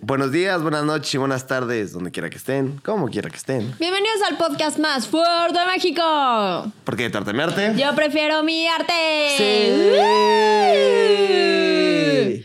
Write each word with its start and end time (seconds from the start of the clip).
Buenos 0.00 0.30
días, 0.30 0.62
buenas 0.62 0.84
noches 0.84 1.12
y 1.14 1.18
buenas 1.18 1.46
tardes, 1.46 1.92
donde 1.92 2.12
quiera 2.12 2.30
que 2.30 2.36
estén, 2.36 2.78
como 2.78 3.08
quiera 3.08 3.28
que 3.28 3.36
estén. 3.36 3.74
Bienvenidos 3.78 4.22
al 4.30 4.36
podcast 4.36 4.78
más 4.78 5.08
fuerte 5.08 5.58
de 5.58 5.66
México. 5.66 6.72
¿Por 6.84 6.96
qué 6.96 7.10
tartamearte? 7.10 7.74
Yo 7.76 7.92
prefiero 7.94 8.42
mi 8.44 8.68
arte. 8.68 8.94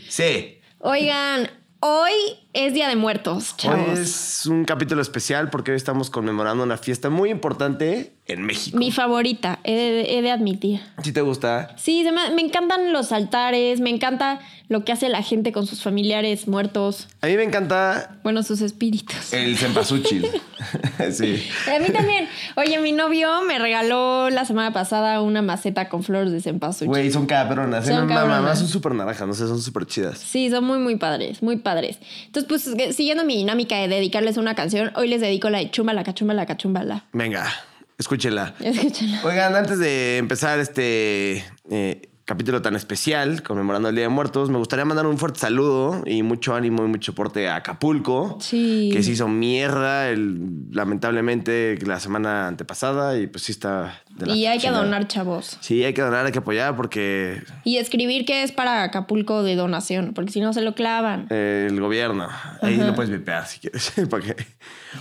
Sí. 0.10 0.60
Oigan, 0.80 1.48
hoy 1.78 2.12
es 2.54 2.74
Día 2.74 2.88
de 2.88 2.96
Muertos, 2.96 3.56
chavos. 3.56 3.98
Es 3.98 4.46
un 4.46 4.64
capítulo 4.64 5.00
especial 5.02 5.48
porque 5.50 5.70
hoy 5.70 5.76
estamos 5.76 6.10
conmemorando 6.10 6.62
una 6.64 6.76
fiesta 6.76 7.08
muy 7.10 7.30
importante 7.30 8.12
en 8.26 8.42
México. 8.42 8.76
Mi 8.76 8.92
favorita, 8.92 9.58
he 9.64 9.74
de, 9.74 10.18
he 10.18 10.22
de 10.22 10.30
admitir. 10.30 10.80
¿Sí 11.02 11.12
te 11.12 11.22
gusta? 11.22 11.74
Sí, 11.76 12.04
me, 12.04 12.34
me 12.34 12.42
encantan 12.42 12.92
los 12.92 13.10
altares, 13.12 13.80
me 13.80 13.90
encanta 13.90 14.40
lo 14.68 14.84
que 14.84 14.92
hace 14.92 15.08
la 15.08 15.22
gente 15.22 15.52
con 15.52 15.66
sus 15.66 15.82
familiares 15.82 16.46
muertos. 16.48 17.08
A 17.20 17.26
mí 17.26 17.36
me 17.36 17.42
encanta 17.42 18.18
Bueno, 18.22 18.42
sus 18.42 18.60
espíritus. 18.62 19.32
el 19.32 19.56
cempasúchil. 19.58 20.26
sí. 21.12 21.42
A 21.74 21.78
mí 21.78 21.90
también. 21.92 22.28
Oye, 22.56 22.78
mi 22.78 22.92
novio 22.92 23.42
me 23.42 23.58
regaló 23.58 24.30
la 24.30 24.44
semana 24.44 24.72
pasada 24.72 25.20
una 25.20 25.42
maceta 25.42 25.88
con 25.88 26.02
flores 26.02 26.32
de 26.32 26.40
cempasúchil. 26.40 26.88
Güey, 26.88 27.10
son 27.10 27.26
cabronas. 27.26 27.84
Son 27.86 27.94
Son 27.96 28.08
cabronas. 28.08 28.40
mamá, 28.42 28.56
son 28.56 28.68
súper 28.68 28.94
naranjas, 28.94 29.26
no 29.26 29.34
sé, 29.34 29.46
son 29.46 29.60
súper 29.60 29.84
chidas. 29.86 30.18
Sí, 30.18 30.48
son 30.48 30.64
muy, 30.64 30.78
muy 30.78 30.96
padres, 30.96 31.42
muy 31.42 31.56
padres. 31.56 31.98
Entonces, 32.26 32.41
pues, 32.44 32.66
eh, 32.66 32.92
siguiendo 32.92 33.24
mi 33.24 33.36
dinámica 33.36 33.76
de 33.76 33.88
dedicarles 33.88 34.36
una 34.36 34.54
canción, 34.54 34.92
hoy 34.94 35.08
les 35.08 35.20
dedico 35.20 35.50
la 35.50 35.58
de 35.58 35.70
Chumbala, 35.70 36.04
cachumbala, 36.04 36.46
cachumbala. 36.46 37.04
Venga, 37.12 37.52
escúchela. 37.98 38.54
Escúchala. 38.60 39.20
Oigan, 39.24 39.56
antes 39.56 39.78
de 39.78 40.18
empezar 40.18 40.58
este 40.58 41.44
eh, 41.70 42.08
capítulo 42.24 42.62
tan 42.62 42.76
especial, 42.76 43.42
conmemorando 43.42 43.88
el 43.88 43.94
Día 43.96 44.04
de 44.04 44.08
Muertos, 44.08 44.48
me 44.48 44.58
gustaría 44.58 44.84
mandar 44.84 45.06
un 45.06 45.18
fuerte 45.18 45.40
saludo 45.40 46.02
y 46.06 46.22
mucho 46.22 46.54
ánimo 46.54 46.84
y 46.84 46.88
mucho 46.88 47.14
porte 47.14 47.48
a 47.48 47.56
Acapulco. 47.56 48.38
Sí. 48.40 48.90
Que 48.92 49.02
se 49.02 49.10
hizo 49.12 49.26
mierda 49.28 50.08
el- 50.08 50.40
lamentablemente 50.70 51.78
la 51.84 51.98
semana 51.98 52.46
antepasada 52.46 53.18
y 53.18 53.26
pues 53.26 53.44
sí 53.44 53.52
está... 53.52 54.02
de 54.10 54.26
la 54.26 54.34
Y 54.36 54.46
hay 54.46 54.58
que 54.60 54.70
donar, 54.70 55.08
chavos. 55.08 55.58
Sí, 55.60 55.82
hay 55.84 55.94
que 55.94 56.02
donar, 56.02 56.24
hay 56.26 56.32
que 56.32 56.38
apoyar 56.38 56.76
porque 56.76 57.42
Y 57.64 57.78
escribir 57.78 58.24
que 58.24 58.42
es 58.44 58.52
para 58.52 58.84
Acapulco 58.84 59.42
de 59.42 59.56
donación, 59.56 60.12
porque 60.14 60.30
si 60.30 60.40
no 60.40 60.52
se 60.52 60.60
lo 60.60 60.74
clavan. 60.74 61.26
eh, 61.30 61.66
el 61.68 61.80
gobierno, 61.80 62.28
ahí 62.60 62.76
lo 62.76 62.94
puedes 62.94 63.10
vipear 63.10 63.46
si 63.46 63.58
quieres. 63.58 63.92
porque 64.10 64.36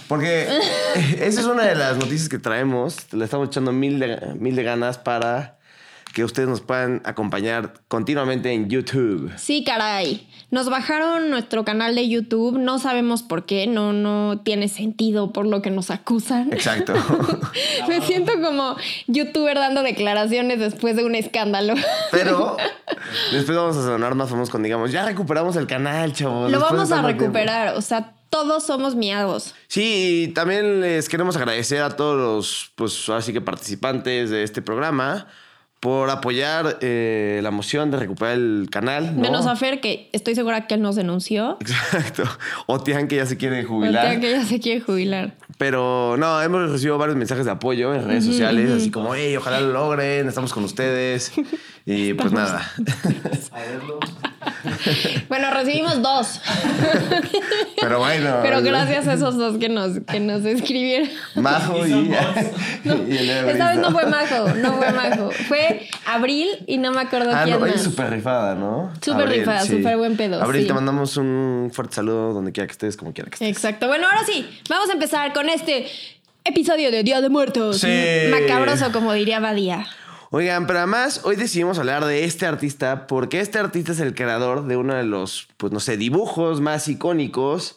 porque 0.08 0.48
esa 1.20 1.42
es 1.42 1.46
una 1.46 1.64
de 1.66 1.76
las 1.76 1.98
noticias 1.98 2.30
que 2.30 2.40
traemos. 2.40 3.14
Le 3.14 3.26
estamos 3.26 3.48
echando 3.50 3.72
mil 3.72 4.00
de, 4.00 4.18
mil 4.40 4.56
de 4.56 4.64
ganas 4.64 4.98
para 4.98 5.58
que 6.14 6.24
ustedes 6.24 6.50
nos 6.50 6.62
puedan 6.62 7.02
acompañar 7.06 7.74
continuamente 7.88 8.52
en 8.52 8.70
YouTube. 8.70 9.32
Sí, 9.38 9.64
caray. 9.64 10.28
Nos 10.50 10.70
bajaron 10.70 11.30
nuestro 11.30 11.64
canal 11.64 11.96
de 11.96 12.10
YouTube, 12.10 12.58
no 12.58 12.80
sabemos 12.80 13.24
por 13.24 13.46
qué, 13.46 13.68
no, 13.68 13.94
no 13.94 14.42
tiene 14.44 14.68
sentido 14.68 15.32
por 15.32 15.46
lo 15.46 15.62
que 15.62 15.70
nos 15.70 15.90
acusan. 15.92 16.52
Exacto. 16.52 16.94
Me 17.88 18.02
siento 18.02 18.34
como 18.42 18.76
youtuber 19.08 19.58
dando 19.58 19.84
declaraciones 19.84 20.60
después 20.60 20.96
de 20.96 21.06
un 21.06 21.16
escándalo. 21.16 21.74
Pero 22.12 22.58
después 23.32 23.58
vamos 23.58 23.78
a 23.78 23.84
sonar 23.84 24.16
más 24.16 24.30
famosos 24.30 24.50
cuando 24.50 24.66
digamos, 24.66 24.92
ya 24.92 25.06
recuperamos 25.06 25.56
el 25.56 25.68
canal, 25.68 26.12
chavos. 26.14 26.52
Lo 26.52 26.60
después 26.60 26.74
vamos 26.74 26.92
a 26.92 26.96
tanto 26.96 27.08
tiempo". 27.08 27.24
recuperar, 27.24 27.76
o 27.78 27.82
sea, 27.82 28.14
todos 28.30 28.66
somos 28.66 28.96
miados. 28.96 29.54
Sí, 29.68 30.24
y 30.24 30.28
también 30.30 30.82
les 30.82 31.08
queremos 31.08 31.36
agradecer 31.36 31.82
a 31.82 31.92
todos 31.92 32.18
los, 32.18 32.72
pues 32.76 33.08
ahora 33.10 33.22
sí 33.22 33.34
que 33.34 33.42
participantes 33.42 34.30
de 34.30 34.44
este 34.44 34.62
programa 34.62 35.28
por 35.82 36.12
apoyar 36.12 36.78
eh, 36.82 37.40
la 37.42 37.50
moción 37.50 37.90
de 37.90 37.98
recuperar 37.98 38.36
el 38.36 38.68
canal. 38.70 39.16
¿no? 39.16 39.22
Menos 39.24 39.48
a 39.48 39.56
Fer, 39.56 39.82
que 39.82 40.10
estoy 40.14 40.36
segura 40.36 40.68
que 40.68 40.76
él 40.76 40.82
nos 40.82 40.96
denunció. 40.96 41.58
Exacto. 41.60 42.24
O 42.68 42.80
Tian 42.80 43.08
que 43.08 43.16
ya 43.16 43.26
se 43.26 43.36
quiere 43.36 43.64
jubilar. 43.64 44.12
día 44.12 44.20
que 44.20 44.30
ella 44.30 44.46
se 44.46 44.60
quiere 44.60 44.80
jubilar. 44.80 45.34
Pero 45.62 46.16
no, 46.18 46.42
hemos 46.42 46.72
recibido 46.72 46.98
varios 46.98 47.16
mensajes 47.16 47.46
de 47.46 47.52
apoyo 47.52 47.94
en 47.94 48.08
redes 48.08 48.26
sociales, 48.26 48.72
así 48.72 48.90
como, 48.90 49.14
hey, 49.14 49.38
ojalá 49.38 49.62
lo 49.62 49.72
logren, 49.72 50.28
estamos 50.28 50.54
con 50.54 50.64
ustedes. 50.64 51.32
Y 51.86 52.16
pues 52.16 52.32
nada. 52.32 52.68
Bueno, 55.30 55.52
recibimos 55.52 56.02
dos. 56.02 56.42
Pero 57.80 58.00
bueno. 58.00 58.40
Pero 58.42 58.62
gracias 58.62 59.08
a 59.08 59.14
esos 59.14 59.38
dos 59.38 59.58
que 59.58 59.70
nos, 59.70 60.00
que 60.00 60.20
nos 60.20 60.44
escribieron. 60.46 61.10
Majo 61.36 61.86
y, 61.86 61.92
y 61.92 62.16
el 62.86 63.30
Esta 63.30 63.70
vez 63.70 63.80
no 63.80 63.92
fue 63.92 64.06
Majo, 64.06 64.50
no 64.56 64.74
fue 64.74 64.92
Majo. 64.92 65.32
Fue 65.48 65.88
Abril 66.06 66.48
y 66.68 66.78
no 66.78 66.92
me 66.92 67.02
acuerdo 67.02 67.32
Ah, 67.34 67.44
quién 67.44 67.60
no, 67.60 67.66
más. 67.66 67.76
es 67.76 67.84
súper 67.84 68.10
rifada, 68.10 68.56
¿no? 68.56 68.92
Súper 69.02 69.30
rifada, 69.30 69.66
súper 69.66 69.98
buen 69.98 70.18
pedo, 70.18 70.42
Abril, 70.42 70.62
sí. 70.62 70.68
te 70.68 70.74
mandamos 70.74 71.18
un 71.18 71.70
fuerte 71.74 71.96
saludo 71.96 72.34
donde 72.34 72.52
quiera 72.52 72.68
que 72.68 72.74
estés, 72.74 72.98
como 72.98 73.14
quiera 73.14 73.30
que 73.30 73.36
estés. 73.36 73.50
Exacto. 73.50 73.88
Bueno, 73.88 74.08
ahora 74.08 74.26
sí, 74.26 74.48
vamos 74.70 74.90
a 74.90 74.94
empezar 74.94 75.34
con 75.34 75.50
este 75.54 75.88
episodio 76.44 76.92
de 76.92 77.04
Día 77.04 77.22
de 77.22 77.30
Muertos. 77.30 77.80
Sí. 77.80 77.88
Macabroso, 78.30 78.92
como 78.92 79.14
diría 79.14 79.40
Badía. 79.40 79.88
Oigan, 80.34 80.66
pero 80.66 80.80
además 80.80 81.22
hoy 81.26 81.36
decidimos 81.36 81.78
hablar 81.78 82.06
de 82.06 82.24
este 82.24 82.46
artista 82.46 83.06
porque 83.06 83.42
este 83.42 83.60
artista 83.60 83.92
es 83.92 84.00
el 84.00 84.16
creador 84.16 84.66
de 84.66 84.78
uno 84.78 84.94
de 84.94 85.04
los, 85.04 85.50
pues 85.58 85.74
no 85.74 85.82
sé, 85.82 85.98
dibujos 85.98 86.62
más 86.62 86.88
icónicos 86.88 87.76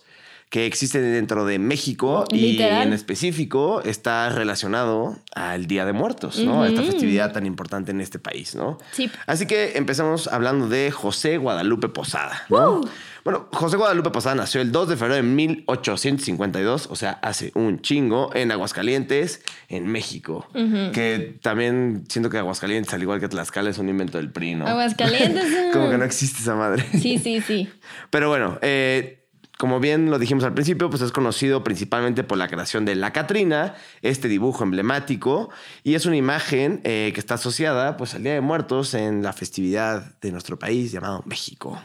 que 0.51 0.67
existen 0.67 1.03
dentro 1.13 1.45
de 1.47 1.59
México 1.59 2.27
y 2.31 2.53
Literal. 2.53 2.87
en 2.87 2.93
específico 2.93 3.83
está 3.83 4.29
relacionado 4.29 5.19
al 5.35 5.67
Día 5.67 5.85
de 5.85 5.93
Muertos, 5.93 6.39
¿no? 6.39 6.65
Esta 6.65 6.83
festividad 6.85 7.33
tan 7.33 7.45
importante 7.45 7.91
en 7.91 8.01
este 8.01 8.21
país, 8.21 8.55
¿no? 8.55 8.79
Sí. 8.93 9.11
Así 9.27 9.47
que 9.47 9.77
empezamos 9.77 10.29
hablando 10.29 10.69
de 10.69 10.93
José 10.93 11.39
Guadalupe 11.39 11.89
Posada, 11.89 12.45
¿no? 12.51 12.83
¡Uh! 12.83 12.89
Bueno, 13.25 13.49
José 13.53 13.79
Guadalupe 13.79 14.11
Posada 14.11 14.35
nació 14.35 14.61
el 14.61 14.71
2 14.71 14.91
de 14.91 14.97
febrero 14.97 15.15
de 15.15 15.23
1852, 15.23 16.89
o 16.91 16.95
sea, 16.95 17.13
hace 17.23 17.53
un 17.55 17.81
chingo, 17.81 18.31
en 18.35 18.53
Aguascalientes, 18.53 19.43
en 19.69 19.87
México. 19.87 20.47
Que 20.93 21.39
también 21.41 22.05
siento 22.09 22.29
que 22.29 22.37
Aguascalientes, 22.37 22.93
al 22.93 23.01
igual 23.01 23.21
que 23.21 23.29
Tlaxcala, 23.29 23.71
es 23.71 23.79
un 23.79 23.89
invento 23.89 24.19
del 24.19 24.31
PRI, 24.31 24.57
¿no? 24.57 24.67
Aguascalientes. 24.67 25.45
Como 25.73 25.89
que 25.89 25.97
no 25.97 26.05
existe 26.05 26.43
esa 26.43 26.55
madre. 26.55 26.85
Sí, 26.93 27.19
sí, 27.19 27.41
sí. 27.41 27.71
Pero 28.11 28.29
bueno, 28.29 28.59
eh, 28.61 29.24
como 29.59 29.79
bien 29.79 30.11
lo 30.11 30.19
dijimos 30.19 30.43
al 30.45 30.53
principio, 30.53 30.91
pues 30.91 31.01
es 31.03 31.13
conocido 31.13 31.63
principalmente 31.63 32.25
por 32.25 32.39
la 32.39 32.49
creación 32.49 32.85
de 32.85 32.97
la 32.97 33.13
Catrina, 33.13 33.75
este 34.03 34.27
dibujo 34.29 34.65
emblemático, 34.65 35.51
y 35.85 35.95
es 35.95 36.07
una 36.07 36.17
imagen 36.17 36.81
eh, 36.85 37.13
que 37.15 37.21
está 37.21 37.35
asociada 37.35 37.97
pues 37.97 38.15
al 38.15 38.25
Día 38.25 38.35
de 38.35 38.41
Muertos 38.41 38.95
en 38.95 39.23
la 39.23 39.33
festividad 39.33 40.15
de 40.21 40.33
nuestro 40.33 40.59
país 40.59 40.91
llamado 40.91 41.23
México. 41.27 41.81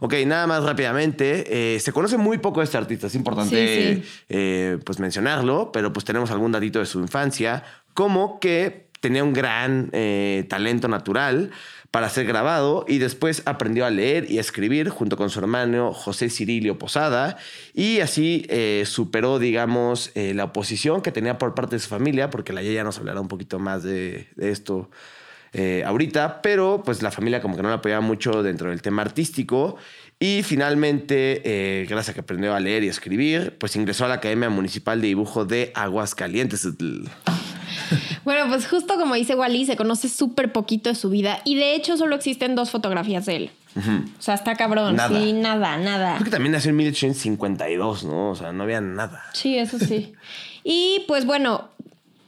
Ok, 0.00 0.14
nada 0.26 0.46
más 0.46 0.62
rápidamente, 0.64 1.74
eh, 1.76 1.80
se 1.80 1.92
conoce 1.92 2.18
muy 2.18 2.38
poco 2.38 2.60
de 2.60 2.64
este 2.64 2.76
artista, 2.76 3.06
es 3.06 3.14
importante 3.14 3.48
Sí, 3.48 4.02
sí. 4.02 4.24
eh, 4.28 4.78
pues 4.84 4.98
mencionarlo, 4.98 5.72
pero 5.72 5.92
pues 5.92 6.04
tenemos 6.04 6.30
algún 6.30 6.52
datito 6.52 6.78
de 6.78 6.86
su 6.86 7.00
infancia, 7.00 7.64
como 7.94 8.38
que 8.38 8.88
tenía 9.00 9.22
un 9.24 9.32
gran 9.32 9.90
talento 10.48 10.88
natural 10.88 11.52
para 11.90 12.08
ser 12.10 12.26
grabado 12.26 12.84
y 12.86 12.98
después 12.98 13.42
aprendió 13.46 13.86
a 13.86 13.90
leer 13.90 14.30
y 14.30 14.38
escribir 14.38 14.90
junto 14.90 15.16
con 15.16 15.30
su 15.30 15.38
hermano 15.38 15.92
José 15.92 16.28
Cirilio 16.28 16.78
Posada 16.78 17.38
y 17.74 18.00
así 18.00 18.46
eh, 18.48 18.84
superó, 18.86 19.38
digamos, 19.38 20.10
eh, 20.14 20.34
la 20.34 20.44
oposición 20.44 21.00
que 21.00 21.12
tenía 21.12 21.38
por 21.38 21.54
parte 21.54 21.76
de 21.76 21.80
su 21.80 21.88
familia, 21.88 22.30
porque 22.30 22.52
la 22.52 22.62
ya 22.62 22.84
nos 22.84 22.98
hablará 22.98 23.20
un 23.20 23.28
poquito 23.28 23.58
más 23.58 23.82
de, 23.82 24.28
esto 24.36 24.90
eh, 25.54 25.82
ahorita, 25.86 26.42
pero 26.42 26.82
pues 26.84 27.02
la 27.02 27.10
familia 27.10 27.40
como 27.40 27.56
que 27.56 27.62
no 27.62 27.68
la 27.68 27.76
apoyaba 27.76 28.02
mucho 28.02 28.42
dentro 28.42 28.68
del 28.68 28.82
tema 28.82 29.00
artístico 29.00 29.78
y 30.20 30.42
finalmente, 30.42 31.42
eh, 31.44 31.86
gracias 31.88 32.10
a 32.10 32.14
que 32.14 32.20
aprendió 32.20 32.52
a 32.52 32.60
leer 32.60 32.82
y 32.82 32.88
escribir, 32.88 33.56
pues 33.58 33.76
ingresó 33.76 34.04
a 34.04 34.08
la 34.08 34.14
Academia 34.14 34.50
Municipal 34.50 35.00
de 35.00 35.06
Dibujo 35.06 35.44
de 35.44 35.70
Aguascalientes. 35.76 36.66
Bueno, 38.24 38.48
pues 38.48 38.66
justo 38.66 38.96
como 38.96 39.14
dice 39.14 39.34
Wally, 39.34 39.64
se 39.66 39.76
conoce 39.76 40.08
súper 40.08 40.52
poquito 40.52 40.90
de 40.90 40.94
su 40.94 41.10
vida 41.10 41.40
y 41.44 41.54
de 41.56 41.74
hecho 41.74 41.96
solo 41.96 42.16
existen 42.16 42.54
dos 42.54 42.70
fotografías 42.70 43.26
de 43.26 43.36
él. 43.36 43.50
O 43.76 44.22
sea, 44.22 44.34
está 44.34 44.56
cabrón. 44.56 44.96
Nada. 44.96 45.08
Sí, 45.20 45.32
nada, 45.32 45.76
nada. 45.78 46.14
Creo 46.14 46.24
que 46.24 46.30
también 46.30 46.52
nació 46.52 46.70
en 46.70 46.76
1852, 46.78 48.04
¿no? 48.04 48.30
O 48.30 48.34
sea, 48.34 48.52
no 48.52 48.64
había 48.64 48.80
nada. 48.80 49.22
Sí, 49.34 49.56
eso 49.56 49.78
sí. 49.78 50.14
y 50.64 51.04
pues 51.06 51.26
bueno, 51.26 51.68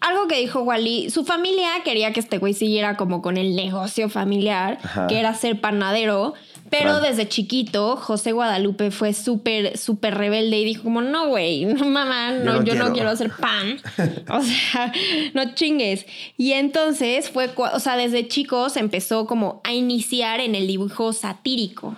algo 0.00 0.28
que 0.28 0.38
dijo 0.38 0.62
Wally, 0.62 1.10
su 1.10 1.24
familia 1.24 1.68
quería 1.84 2.12
que 2.12 2.20
este 2.20 2.38
güey 2.38 2.54
siguiera 2.54 2.96
como 2.96 3.20
con 3.20 3.36
el 3.36 3.54
negocio 3.56 4.08
familiar, 4.08 4.78
Ajá. 4.82 5.06
que 5.08 5.18
era 5.18 5.34
ser 5.34 5.60
panadero. 5.60 6.34
Pero 6.70 6.84
Claro. 6.84 7.00
desde 7.00 7.28
chiquito, 7.28 7.96
José 7.96 8.32
Guadalupe 8.32 8.90
fue 8.92 9.12
súper, 9.12 9.76
súper 9.76 10.16
rebelde 10.16 10.58
y 10.58 10.64
dijo 10.64 10.84
como, 10.84 11.02
no, 11.02 11.26
güey, 11.28 11.64
no, 11.66 11.84
mamá, 11.84 12.30
no, 12.32 12.60
no 12.60 12.64
yo 12.64 12.74
no 12.76 12.92
quiero". 12.92 13.10
hacer 13.10 13.30
pan. 13.30 13.80
o 14.28 14.40
sea, 14.42 14.92
no 15.34 15.54
chingues. 15.54 16.06
Y 16.38 16.52
entonces 16.52 17.28
fue, 17.28 17.50
o 17.56 17.80
sea, 17.80 17.96
desde 17.96 18.28
chicos 18.28 18.76
empezó 18.76 19.26
como 19.26 19.60
a 19.64 19.72
iniciar 19.72 20.40
en 20.40 20.54
el 20.54 20.66
dibujo 20.66 21.12
satírico. 21.12 21.96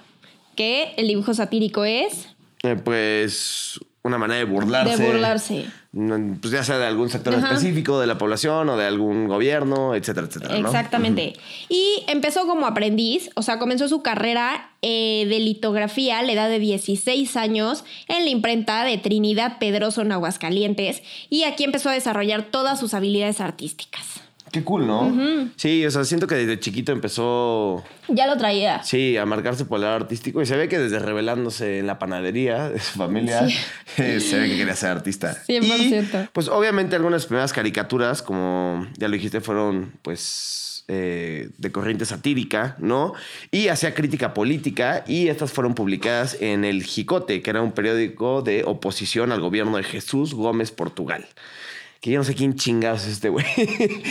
Que 0.56 0.94
el 0.96 1.08
dibujo 1.08 1.32
satírico 1.34 1.84
es... 1.84 2.28
Eh, 2.62 2.76
pues 2.76 3.78
una 4.04 4.18
manera 4.18 4.38
de 4.38 4.44
burlarse. 4.44 4.96
De 4.96 5.06
burlarse. 5.06 5.66
Pues 6.40 6.52
ya 6.52 6.64
sea 6.64 6.78
de 6.78 6.86
algún 6.86 7.08
sector 7.08 7.34
Ajá. 7.34 7.48
específico 7.48 8.00
de 8.00 8.06
la 8.06 8.18
población 8.18 8.68
o 8.68 8.76
de 8.76 8.86
algún 8.86 9.28
gobierno, 9.28 9.94
etcétera, 9.94 10.26
etcétera. 10.26 10.58
¿no? 10.58 10.66
Exactamente. 10.66 11.34
Y 11.68 12.02
empezó 12.08 12.46
como 12.46 12.66
aprendiz, 12.66 13.30
o 13.36 13.42
sea, 13.42 13.58
comenzó 13.58 13.88
su 13.88 14.02
carrera 14.02 14.70
eh, 14.82 15.26
de 15.28 15.38
litografía 15.38 16.18
a 16.18 16.22
la 16.22 16.32
edad 16.32 16.48
de 16.48 16.58
16 16.58 17.36
años 17.36 17.84
en 18.08 18.24
la 18.24 18.30
imprenta 18.30 18.84
de 18.84 18.98
Trinidad 18.98 19.58
Pedroso 19.58 20.02
en 20.02 20.10
Aguascalientes 20.12 21.02
y 21.30 21.44
aquí 21.44 21.62
empezó 21.62 21.90
a 21.90 21.92
desarrollar 21.92 22.42
todas 22.50 22.80
sus 22.80 22.94
habilidades 22.94 23.40
artísticas. 23.40 24.22
Qué 24.52 24.62
cool, 24.62 24.86
¿no? 24.86 25.50
Sí, 25.56 25.84
o 25.86 25.90
sea, 25.90 26.04
siento 26.04 26.26
que 26.26 26.34
desde 26.34 26.60
chiquito 26.60 26.92
empezó, 26.92 27.82
Ya 28.08 28.26
lo 28.26 28.36
traía. 28.36 28.82
sí, 28.84 29.16
a 29.16 29.24
marcarse 29.24 29.64
por 29.64 29.78
el 29.78 29.82
lado 29.84 29.96
artístico 29.96 30.42
y 30.42 30.46
se 30.46 30.56
ve 30.56 30.68
que 30.68 30.78
desde 30.78 30.98
revelándose 30.98 31.78
en 31.78 31.86
la 31.86 31.98
panadería 31.98 32.68
de 32.68 32.78
su 32.78 32.98
familia, 32.98 33.48
eh, 33.96 34.20
se 34.20 34.38
ve 34.38 34.48
que 34.50 34.58
quería 34.58 34.76
ser 34.76 34.90
artista. 34.90 35.42
100%. 35.48 36.24
Y, 36.24 36.28
pues 36.34 36.48
obviamente 36.48 36.94
algunas 36.94 37.24
primeras 37.24 37.54
caricaturas, 37.54 38.20
como 38.22 38.86
ya 38.98 39.08
lo 39.08 39.14
dijiste, 39.14 39.40
fueron 39.40 39.94
pues 40.02 40.84
eh, 40.88 41.48
de 41.56 41.72
corriente 41.72 42.04
satírica, 42.04 42.76
¿no? 42.78 43.14
Y 43.50 43.68
hacía 43.68 43.94
crítica 43.94 44.34
política 44.34 45.04
y 45.06 45.28
estas 45.28 45.50
fueron 45.50 45.74
publicadas 45.74 46.36
en 46.40 46.66
El 46.66 46.82
Jicote, 46.82 47.40
que 47.40 47.48
era 47.48 47.62
un 47.62 47.72
periódico 47.72 48.42
de 48.42 48.64
oposición 48.64 49.32
al 49.32 49.40
gobierno 49.40 49.78
de 49.78 49.84
Jesús 49.84 50.34
Gómez 50.34 50.72
Portugal. 50.72 51.26
Que 52.02 52.10
yo 52.10 52.18
no 52.18 52.24
sé 52.24 52.34
quién 52.34 52.56
chingados 52.56 53.02
es 53.04 53.12
este 53.12 53.28
güey. 53.28 53.46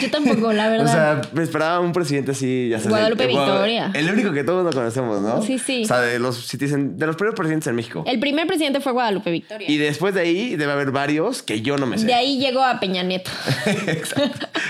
Yo 0.01 0.09
tampoco, 0.09 0.53
la 0.53 0.69
verdad. 0.69 0.85
O 0.85 0.89
sea, 0.89 1.21
me 1.33 1.43
esperaba 1.43 1.81
un 1.81 1.91
presidente 1.91 2.31
así, 2.31 2.69
ya 2.69 2.77
sabes. 2.77 2.91
Guadalupe 2.91 3.23
el- 3.23 3.29
Victoria. 3.31 3.91
El 3.93 4.09
único 4.09 4.31
que 4.31 4.45
todos 4.45 4.63
no 4.63 4.71
conocemos, 4.71 5.21
¿no? 5.21 5.41
Sí, 5.41 5.59
sí. 5.59 5.83
O 5.83 5.87
sea, 5.87 5.99
de 5.99 6.17
los, 6.17 6.37
si 6.37 6.57
te 6.57 6.65
dicen, 6.65 6.97
de 6.97 7.05
los 7.05 7.17
primeros 7.17 7.35
presidentes 7.35 7.67
en 7.67 7.75
México. 7.75 8.05
El 8.07 8.21
primer 8.21 8.47
presidente 8.47 8.79
fue 8.79 8.93
Guadalupe 8.93 9.29
Victoria. 9.29 9.69
Y 9.69 9.75
después 9.77 10.13
de 10.15 10.21
ahí 10.21 10.55
debe 10.55 10.71
haber 10.71 10.91
varios 10.91 11.43
que 11.43 11.59
yo 11.61 11.75
no 11.77 11.85
me 11.85 11.97
sé. 11.97 12.05
de 12.05 12.13
ahí 12.13 12.39
llegó 12.39 12.63
a 12.63 12.79
Peña 12.79 13.03
Nieto. 13.03 13.29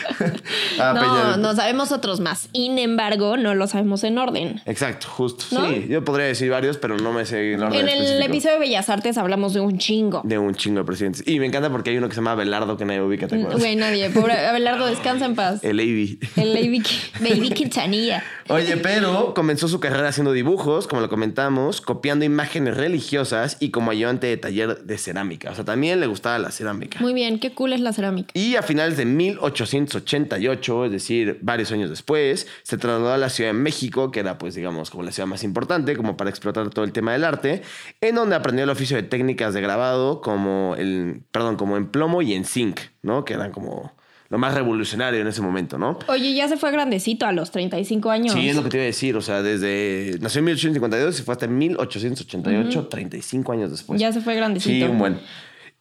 Ah, 0.80 0.94
Peña 0.94 1.06
no, 1.06 1.24
Nieto. 1.26 1.38
no 1.38 1.56
sabemos 1.56 1.92
otros 1.92 2.20
más. 2.20 2.50
Sin 2.54 2.78
embargo, 2.80 3.38
no 3.38 3.54
lo 3.56 3.68
sabemos 3.68 4.04
en 4.04 4.18
orden. 4.18 4.62
Exacto, 4.66 5.08
justo. 5.10 5.46
¿No? 5.52 5.68
Sí, 5.70 5.88
yo 5.90 6.04
podría 6.04 6.26
decir 6.28 6.50
varios, 6.50 6.78
pero 6.78 6.98
no 6.98 7.12
me 7.14 7.26
sé 7.26 7.56
orden 7.56 7.74
En 7.82 7.90
el 7.90 8.00
específico 8.02 8.26
episodio 8.32 8.54
de 8.56 8.60
Bellas 8.62 8.90
Artes 8.90 9.18
hablamos 9.18 9.54
de 9.54 9.60
un 9.62 9.78
chingo. 9.78 10.22
De 10.24 10.38
un 10.38 10.56
chingo 10.56 10.80
de 10.80 10.86
presidentes. 10.86 11.24
Y 11.28 11.40
me 11.40 11.46
encanta 11.46 11.70
porque 11.70 11.90
hay 11.92 11.98
uno 11.98 12.08
que 12.08 12.16
se 12.16 12.22
llama 12.22 12.36
Belardo 12.36 12.78
que 12.78 12.86
nadie 12.86 13.00
ubica, 13.12 13.28
¿te 13.28 13.36
acuerdas? 13.36 13.60
Güey, 13.60 13.75
nadie. 13.75 14.10
Pobre 14.10 14.34
Abelardo, 14.34 14.88
descansa 14.88 15.25
en 15.25 15.36
paz. 15.36 15.63
El 15.63 15.80
Avi. 15.80 16.19
El 16.36 16.54
Baby, 16.54 16.84
Baby 17.19 17.50
Quintanilla. 17.52 18.24
Oye, 18.50 18.78
pero 18.78 19.34
comenzó 19.34 19.68
su 19.68 19.80
carrera 19.80 20.10
haciendo 20.10 20.34
dibujos, 20.34 20.88
como 20.88 21.02
lo 21.02 21.10
comentamos, 21.10 21.80
copiando 21.80 22.25
imágenes 22.25 22.75
religiosas 22.75 23.58
y 23.60 23.69
como 23.69 23.92
ayudante 23.92 24.28
de 24.28 24.38
taller 24.38 24.84
de 24.84 24.98
cerámica. 24.98 25.52
O 25.52 25.56
sea, 25.56 25.63
también 25.63 26.00
le 26.00 26.08
gustaba 26.08 26.38
la 26.40 26.52
cerámica. 26.52 27.00
Muy 27.00 27.13
bien, 27.13 27.40
qué 27.40 27.54
cool 27.54 27.74
es 27.74 27.80
la 27.80 27.94
cerámica. 27.94 28.31
Y 28.34 28.56
a 28.56 28.62
finales 28.62 28.98
de 28.98 29.06
1888, 29.06 30.86
es 30.86 30.92
decir, 30.92 31.40
varios 31.42 31.72
años 31.72 31.90
después, 31.90 32.48
se 32.63 32.78
trasladó 32.78 33.13
a 33.13 33.18
la 33.18 33.30
Ciudad 33.30 33.52
de 33.52 33.58
México, 33.58 34.12
que 34.12 34.19
era, 34.19 34.38
pues, 34.38 34.56
digamos, 34.56 34.90
como 34.90 35.04
la 35.04 35.12
ciudad 35.12 35.28
más 35.28 35.44
importante, 35.44 35.96
como 35.96 36.18
para 36.18 36.30
explotar 36.30 36.69
todo 36.69 36.84
el 36.84 36.92
tema 36.92 37.13
del 37.13 37.24
arte, 37.24 37.62
en 38.02 38.16
donde 38.16 38.36
aprendió 38.36 38.63
el 38.63 38.69
oficio 38.69 38.98
de 38.98 39.04
técnicas 39.04 39.54
de 39.54 39.62
grabado, 39.62 40.22
como 40.22 40.75
el, 40.78 41.22
perdón, 41.31 41.56
como 41.56 41.78
en 41.78 41.88
plomo 41.88 42.22
y 42.22 42.34
en 42.34 42.46
zinc, 42.46 42.80
¿no? 43.01 43.25
Que 43.25 43.33
eran 43.33 43.51
como 43.51 43.92
lo 44.31 44.38
más 44.38 44.53
revolucionario 44.53 45.19
en 45.19 45.27
ese 45.27 45.42
momento, 45.42 45.77
¿no? 45.77 46.00
Oye, 46.07 46.33
ya 46.33 46.48
se 46.48 46.56
fue 46.56 46.71
grandecito 46.71 47.25
a 47.25 47.33
los 47.33 47.51
35 47.51 48.09
años. 48.09 48.33
Sí, 48.33 48.48
es 48.48 48.56
lo 48.56 48.63
que 48.63 48.69
te 48.69 48.77
iba 48.77 48.83
a 48.83 48.86
decir. 48.86 49.18
O 49.18 49.21
sea, 49.21 49.42
desde. 49.42 50.18
Nació 50.21 50.39
en 50.39 50.45
1852 50.45 51.19
y 51.19 51.24
fue 51.24 51.33
hasta 51.33 51.48
1888, 51.48 52.88
35 52.88 53.51
años 53.51 53.71
después. 53.71 54.00
Ya 54.00 54.13
se 54.13 54.21
fue 54.21 54.36
grandecito. 54.36 54.86
Sí, 54.86 54.89
un 54.89 54.98
buen. 54.98 55.19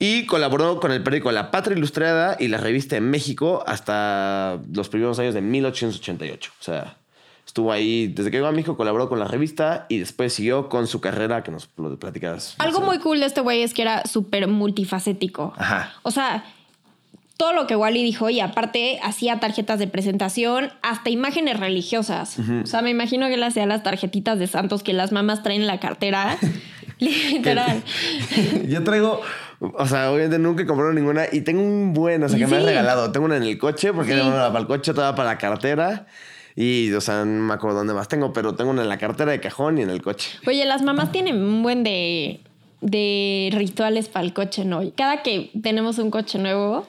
Y 0.01 0.27
colaboró 0.27 0.81
con 0.81 0.91
el 0.91 1.03
periódico 1.03 1.31
La 1.31 1.51
Patria 1.51 1.77
Ilustrada 1.77 2.37
y 2.41 2.49
la 2.49 2.57
revista 2.57 2.97
en 2.97 3.09
México 3.09 3.63
hasta 3.67 4.59
los 4.73 4.89
primeros 4.89 5.19
años 5.19 5.35
de 5.35 5.43
1888. 5.43 6.53
O 6.59 6.65
sea, 6.65 6.97
estuvo 7.47 7.71
ahí, 7.71 8.09
desde 8.09 8.31
que 8.31 8.39
llegó 8.39 8.49
a 8.49 8.53
México, 8.53 8.77
colaboró 8.77 9.09
con 9.09 9.19
la 9.19 9.27
revista 9.27 9.87
y 9.91 9.99
después 9.99 10.33
siguió 10.33 10.69
con 10.69 10.87
su 10.87 11.01
carrera 11.01 11.45
que 11.45 11.53
nos 11.53 11.69
lo 11.77 11.97
platicas. 11.99 12.57
Algo 12.59 12.81
muy 12.81 12.99
cool 12.99 13.21
de 13.21 13.27
este 13.27 13.43
güey 13.43 13.63
es 13.63 13.75
que 13.75 13.83
era 13.83 14.07
súper 14.07 14.49
multifacético. 14.49 15.53
Ajá. 15.57 15.93
O 16.03 16.11
sea, 16.11 16.45
todo 17.41 17.55
lo 17.55 17.67
que 17.67 17.75
Wally 17.75 18.03
dijo 18.03 18.29
y 18.29 18.39
aparte 18.41 19.01
hacía 19.03 19.41
tarjetas 19.41 19.79
de 19.79 19.87
presentación, 19.87 20.71
hasta 20.83 21.09
imágenes 21.09 21.59
religiosas. 21.59 22.37
O 22.63 22.67
sea, 22.67 22.83
me 22.83 22.91
imagino 22.91 23.29
que 23.29 23.35
él 23.35 23.43
hacía 23.43 23.65
las 23.65 23.83
tarjetitas 23.83 24.39
de 24.39 24.47
santos 24.47 24.83
que 24.83 24.93
las 24.93 25.11
mamás 25.11 25.43
traen 25.43 25.63
en 25.63 25.67
la 25.67 25.81
cartera. 25.81 26.37
Literal. 27.01 27.83
Yo 28.69 28.85
traigo, 28.85 29.23
o 29.61 29.87
sea, 29.87 30.11
obviamente 30.13 30.39
nunca 30.39 30.65
he 30.65 30.67
comprado 30.67 30.93
ninguna 30.93 31.25
y 31.33 31.41
tengo 31.41 31.63
un 31.63 31.95
buen, 31.95 32.23
o 32.23 32.29
sea, 32.29 32.39
que 32.39 32.47
me 32.47 32.57
han 32.57 32.63
Sí. 32.63 32.69
regalado. 32.69 33.11
Tengo 33.11 33.25
una 33.25 33.39
en 33.39 33.45
el 33.45 33.57
coche 33.57 33.95
porque 33.95 34.13
Sí. 34.13 34.19
tengo 34.19 34.29
una 34.31 34.49
para 34.49 34.59
el 34.61 34.67
coche, 34.67 34.93
toda 34.93 35.15
para 35.15 35.31
la 35.31 35.39
cartera. 35.39 36.07
Y, 36.57 36.93
o 36.93 37.01
sea, 37.01 37.25
no 37.25 37.43
me 37.45 37.55
acuerdo 37.55 37.79
dónde 37.79 37.95
más 37.95 38.09
tengo, 38.09 38.35
pero 38.35 38.55
tengo 38.55 38.71
una 38.71 38.83
en 38.83 38.91
la 38.91 38.99
cartera 38.99 39.31
de 39.33 39.41
cajón 39.41 39.79
y 39.79 39.83
en 39.83 39.89
el 39.89 40.03
coche. 40.03 40.29
Oye, 40.47 40.67
las 40.67 40.83
mamás 40.83 41.11
tienen 41.11 41.43
un 41.43 41.63
buen 41.63 41.85
de, 41.85 42.41
de 42.83 43.49
rituales 43.55 44.11
para 44.11 44.27
el 44.27 44.35
coche, 44.35 44.67
¿no? 44.67 44.83
Cada 44.95 45.23
que 45.23 45.51
tenemos 45.63 45.97
un 45.99 46.11
coche 46.11 46.39
nuevo, 46.39 46.87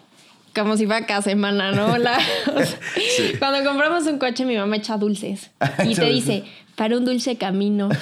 como 0.56 0.77
si 0.77 0.86
fuera 0.86 1.06
cada 1.06 1.21
semana, 1.21 1.71
¿no? 1.71 1.98
La- 2.00 2.18
o 2.56 2.59
sea, 2.59 2.80
Sí. 3.18 3.33
Cuando 3.39 3.68
compramos 3.68 4.06
un 4.07 4.18
coche, 4.19 4.45
mi 4.45 4.57
mamá 4.57 4.75
echa 4.77 4.98
dulces. 4.98 5.51
Y 5.86 5.95
te 5.95 6.06
dice, 6.06 6.44
para 6.75 6.98
un 6.98 7.06
dulce 7.06 7.36
camino. 7.38 7.89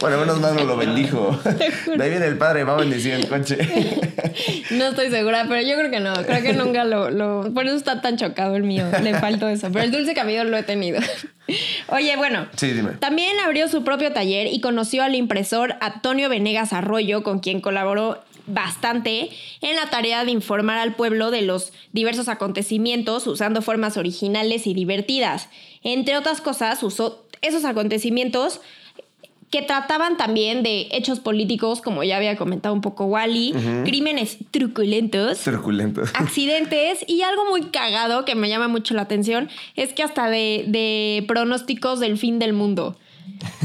Bueno, 0.00 0.18
menos 0.18 0.40
mal 0.40 0.54
no 0.54 0.64
lo 0.64 0.76
bendijo. 0.76 1.38
De 1.96 2.04
ahí 2.04 2.10
viene 2.10 2.26
el 2.26 2.36
padre, 2.36 2.64
va 2.64 2.74
a 2.74 2.76
bendecir 2.76 3.12
el 3.14 3.26
coche. 3.28 3.56
No 4.70 4.88
estoy 4.88 5.10
segura, 5.10 5.46
pero 5.48 5.66
yo 5.66 5.74
creo 5.76 5.90
que 5.90 6.00
no. 6.00 6.12
Creo 6.24 6.42
que 6.42 6.52
nunca 6.52 6.84
lo, 6.84 7.10
lo- 7.10 7.52
Por 7.54 7.66
eso 7.66 7.76
está 7.76 8.02
tan 8.02 8.16
chocado 8.18 8.56
el 8.56 8.62
mío. 8.62 8.84
Le 9.02 9.14
faltó 9.18 9.48
eso. 9.48 9.68
Pero 9.72 9.84
el 9.84 9.90
dulce 9.90 10.12
camino 10.14 10.44
lo 10.44 10.56
he 10.58 10.62
tenido. 10.62 11.00
Oye, 11.88 12.16
bueno. 12.16 12.46
Sí, 12.56 12.72
dime. 12.72 12.90
También 13.00 13.38
abrió 13.40 13.68
su 13.68 13.84
propio 13.84 14.12
taller 14.12 14.46
y 14.48 14.60
conoció 14.60 15.02
al 15.02 15.14
impresor 15.14 15.76
Antonio 15.80 16.28
Venegas 16.28 16.72
Arroyo, 16.74 17.22
con 17.22 17.38
quien 17.38 17.60
colaboró 17.60 18.22
bastante 18.46 19.30
en 19.60 19.76
la 19.76 19.90
tarea 19.90 20.24
de 20.24 20.30
informar 20.30 20.78
al 20.78 20.94
pueblo 20.94 21.30
de 21.30 21.42
los 21.42 21.72
diversos 21.92 22.28
acontecimientos 22.28 23.26
usando 23.26 23.62
formas 23.62 23.96
originales 23.96 24.66
y 24.66 24.74
divertidas. 24.74 25.48
Entre 25.82 26.16
otras 26.16 26.40
cosas, 26.40 26.82
usó 26.82 27.26
esos 27.42 27.64
acontecimientos 27.64 28.60
que 29.50 29.62
trataban 29.62 30.16
también 30.16 30.62
de 30.62 30.88
hechos 30.90 31.20
políticos, 31.20 31.80
como 31.80 32.02
ya 32.02 32.16
había 32.16 32.36
comentado 32.36 32.74
un 32.74 32.80
poco 32.80 33.04
Wally, 33.04 33.54
crímenes 33.84 34.38
truculentos, 34.50 35.38
Truculentos. 35.38 36.10
accidentes 36.14 37.04
y 37.06 37.22
algo 37.22 37.44
muy 37.48 37.62
cagado 37.66 38.24
que 38.24 38.34
me 38.34 38.48
llama 38.48 38.68
mucho 38.68 38.94
la 38.94 39.02
atención 39.02 39.48
es 39.76 39.92
que 39.92 40.02
hasta 40.02 40.28
de, 40.28 40.64
de 40.66 41.24
pronósticos 41.28 42.00
del 42.00 42.18
fin 42.18 42.38
del 42.38 42.52
mundo. 42.52 42.96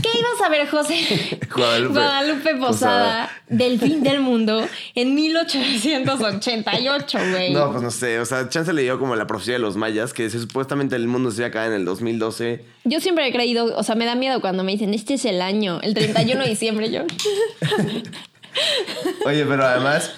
¿Qué 0.01 0.09
ibas 0.19 0.41
a 0.43 0.49
ver, 0.49 0.67
José? 0.67 1.39
Guadalupe. 1.55 1.93
Guadalupe 1.93 2.55
Posada, 2.55 2.67
Posada. 2.67 3.31
del 3.47 3.79
fin 3.79 4.03
del 4.03 4.19
mundo 4.19 4.67
en 4.95 5.15
1888, 5.15 7.19
güey. 7.31 7.53
No, 7.53 7.71
pues 7.71 7.83
no 7.83 7.91
sé. 7.91 8.19
O 8.19 8.25
sea, 8.25 8.49
Chance 8.49 8.73
le 8.73 8.81
dio 8.83 8.99
como 8.99 9.15
la 9.15 9.27
profecía 9.27 9.53
de 9.53 9.59
los 9.59 9.77
mayas, 9.77 10.13
que 10.13 10.29
supuestamente 10.29 10.95
el 10.95 11.07
mundo 11.07 11.31
se 11.31 11.37
iba 11.37 11.45
a 11.47 11.49
acabar 11.49 11.69
en 11.69 11.75
el 11.75 11.85
2012. 11.85 12.63
Yo 12.83 12.99
siempre 12.99 13.27
he 13.27 13.31
creído, 13.31 13.75
o 13.75 13.83
sea, 13.83 13.95
me 13.95 14.05
da 14.05 14.15
miedo 14.15 14.41
cuando 14.41 14.63
me 14.63 14.71
dicen, 14.71 14.93
este 14.93 15.15
es 15.15 15.25
el 15.25 15.41
año, 15.41 15.79
el 15.81 15.93
31 15.93 16.43
de 16.43 16.49
diciembre, 16.49 16.91
yo. 16.91 17.01
Oye, 19.25 19.45
pero 19.45 19.65
además, 19.65 20.11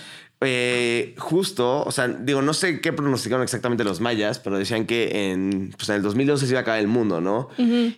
eh, 0.45 1.15
justo, 1.17 1.83
o 1.83 1.91
sea, 1.91 2.07
digo, 2.07 2.41
no 2.41 2.53
sé 2.53 2.81
qué 2.81 2.93
pronosticaron 2.93 3.43
exactamente 3.43 3.83
los 3.83 4.01
mayas, 4.01 4.39
pero 4.39 4.57
decían 4.57 4.85
que 4.85 5.31
en, 5.31 5.73
pues 5.77 5.89
en 5.89 5.95
el 5.95 6.01
2012 6.01 6.45
se 6.45 6.51
iba 6.51 6.59
a 6.59 6.61
acabar 6.61 6.79
el 6.79 6.87
mundo, 6.87 7.21
¿no? 7.21 7.49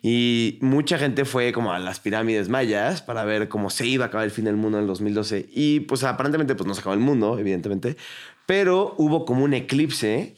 Y 0.02 0.58
mucha 0.62 0.98
gente 0.98 1.25
fue 1.25 1.52
como 1.52 1.74
a 1.74 1.80
las 1.80 2.00
pirámides 2.00 2.50
mayas 2.50 3.02
para 3.02 3.24
ver 3.25 3.48
cómo 3.48 3.70
se 3.70 3.86
iba 3.86 4.06
a 4.06 4.08
acabar 4.08 4.25
el 4.25 4.32
fin 4.32 4.46
del 4.46 4.56
mundo 4.56 4.78
en 4.78 4.84
el 4.84 4.88
2012. 4.88 5.48
Y 5.54 5.82
pues 5.82 6.04
aparentemente 6.04 6.56
pues 6.56 6.68
no 6.68 6.74
se 6.74 6.82
acabó 6.82 6.94
el 6.94 7.00
mundo, 7.00 7.38
evidentemente, 7.40 7.98
pero 8.46 8.96
hubo 8.98 9.25
como 9.25 9.44
un 9.44 9.54
eclipse 9.54 10.36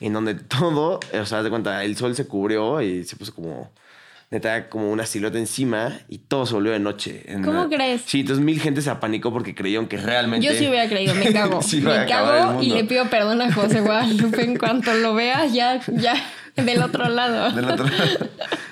en 0.00 0.12
donde 0.12 0.34
todo, 0.34 1.00
o 1.12 1.26
sea, 1.26 1.42
de 1.42 1.50
cuenta, 1.50 1.84
el 1.84 1.96
sol 1.96 2.14
se 2.14 2.26
cubrió 2.26 2.80
y 2.82 3.04
se 3.04 3.16
puso 3.16 3.34
como... 3.34 3.70
Neta, 4.30 4.68
como 4.68 4.90
una 4.90 5.06
silueta 5.06 5.38
encima 5.38 6.00
y 6.06 6.18
todo 6.18 6.44
se 6.44 6.52
volvió 6.52 6.72
de 6.72 6.78
noche. 6.78 7.24
¿Cómo 7.42 7.62
una- 7.62 7.68
crees? 7.74 8.02
Sí, 8.04 8.20
entonces 8.20 8.44
mil 8.44 8.60
gente 8.60 8.82
se 8.82 8.90
apanicó 8.90 9.32
porque 9.32 9.54
creyeron 9.54 9.86
que 9.88 9.96
realmente. 9.96 10.46
Yo 10.46 10.52
sí 10.52 10.68
hubiera 10.68 10.86
creído, 10.86 11.14
me 11.14 11.32
cago. 11.32 11.62
Sí 11.68 11.80
me 11.80 12.04
cago 12.04 12.62
y 12.62 12.68
le 12.70 12.84
pido 12.84 13.06
perdón 13.08 13.40
a 13.40 13.50
José 13.52 13.80
Guadalupe 13.80 14.44
en 14.44 14.58
cuanto 14.58 14.92
lo 14.92 15.14
vea, 15.14 15.46
ya, 15.46 15.80
ya, 15.86 16.14
del 16.56 16.82
otro 16.82 17.08
lado. 17.08 17.52
Del 17.52 17.64
otro- 17.70 17.86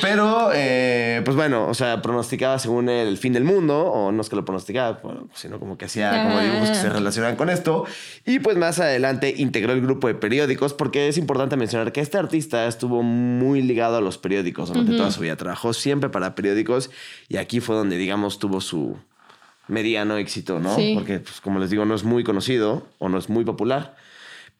Pero, 0.00 0.50
eh, 0.54 1.20
pues 1.24 1.36
bueno, 1.36 1.66
o 1.68 1.74
sea, 1.74 2.00
pronosticaba 2.02 2.58
según 2.58 2.88
el 2.88 3.16
fin 3.18 3.32
del 3.32 3.44
mundo, 3.44 3.78
o 3.86 4.12
no 4.12 4.20
es 4.22 4.28
que 4.28 4.36
lo 4.36 4.44
pronosticaba, 4.44 5.00
bueno, 5.02 5.28
sino 5.34 5.58
como 5.58 5.76
que 5.76 5.86
hacía 5.86 6.10
como 6.24 6.38
Ah. 6.38 6.42
dibujos 6.42 6.68
que 6.70 6.74
se 6.76 6.88
relacionaban 6.88 7.36
con 7.36 7.50
esto. 7.50 7.84
Y 8.24 8.38
pues 8.38 8.56
más 8.56 8.78
adelante 8.78 9.34
integró 9.36 9.72
el 9.72 9.80
grupo 9.80 10.06
de 10.08 10.14
periódicos, 10.14 10.74
porque 10.74 11.08
es 11.08 11.18
importante 11.18 11.56
mencionar 11.56 11.92
que 11.92 12.00
este 12.00 12.18
artista 12.18 12.66
estuvo 12.66 13.02
muy 13.02 13.62
ligado 13.62 13.96
a 13.96 14.00
los 14.00 14.18
periódicos 14.18 14.68
durante 14.68 14.96
toda 14.96 15.10
su 15.10 15.20
vida. 15.20 15.36
Trabajó 15.36 15.72
siempre 15.72 16.08
para 16.10 16.34
periódicos 16.34 16.90
y 17.28 17.36
aquí 17.38 17.60
fue 17.60 17.74
donde, 17.76 17.96
digamos, 17.96 18.38
tuvo 18.38 18.60
su 18.60 18.96
mediano 19.68 20.16
éxito, 20.16 20.58
¿no? 20.58 20.74
Sí. 20.76 20.92
Porque, 20.94 21.20
pues, 21.20 21.40
como 21.40 21.58
les 21.58 21.70
digo, 21.70 21.84
no 21.84 21.94
es 21.94 22.04
muy 22.04 22.24
conocido 22.24 22.86
o 22.98 23.08
no 23.08 23.18
es 23.18 23.28
muy 23.28 23.44
popular. 23.44 23.94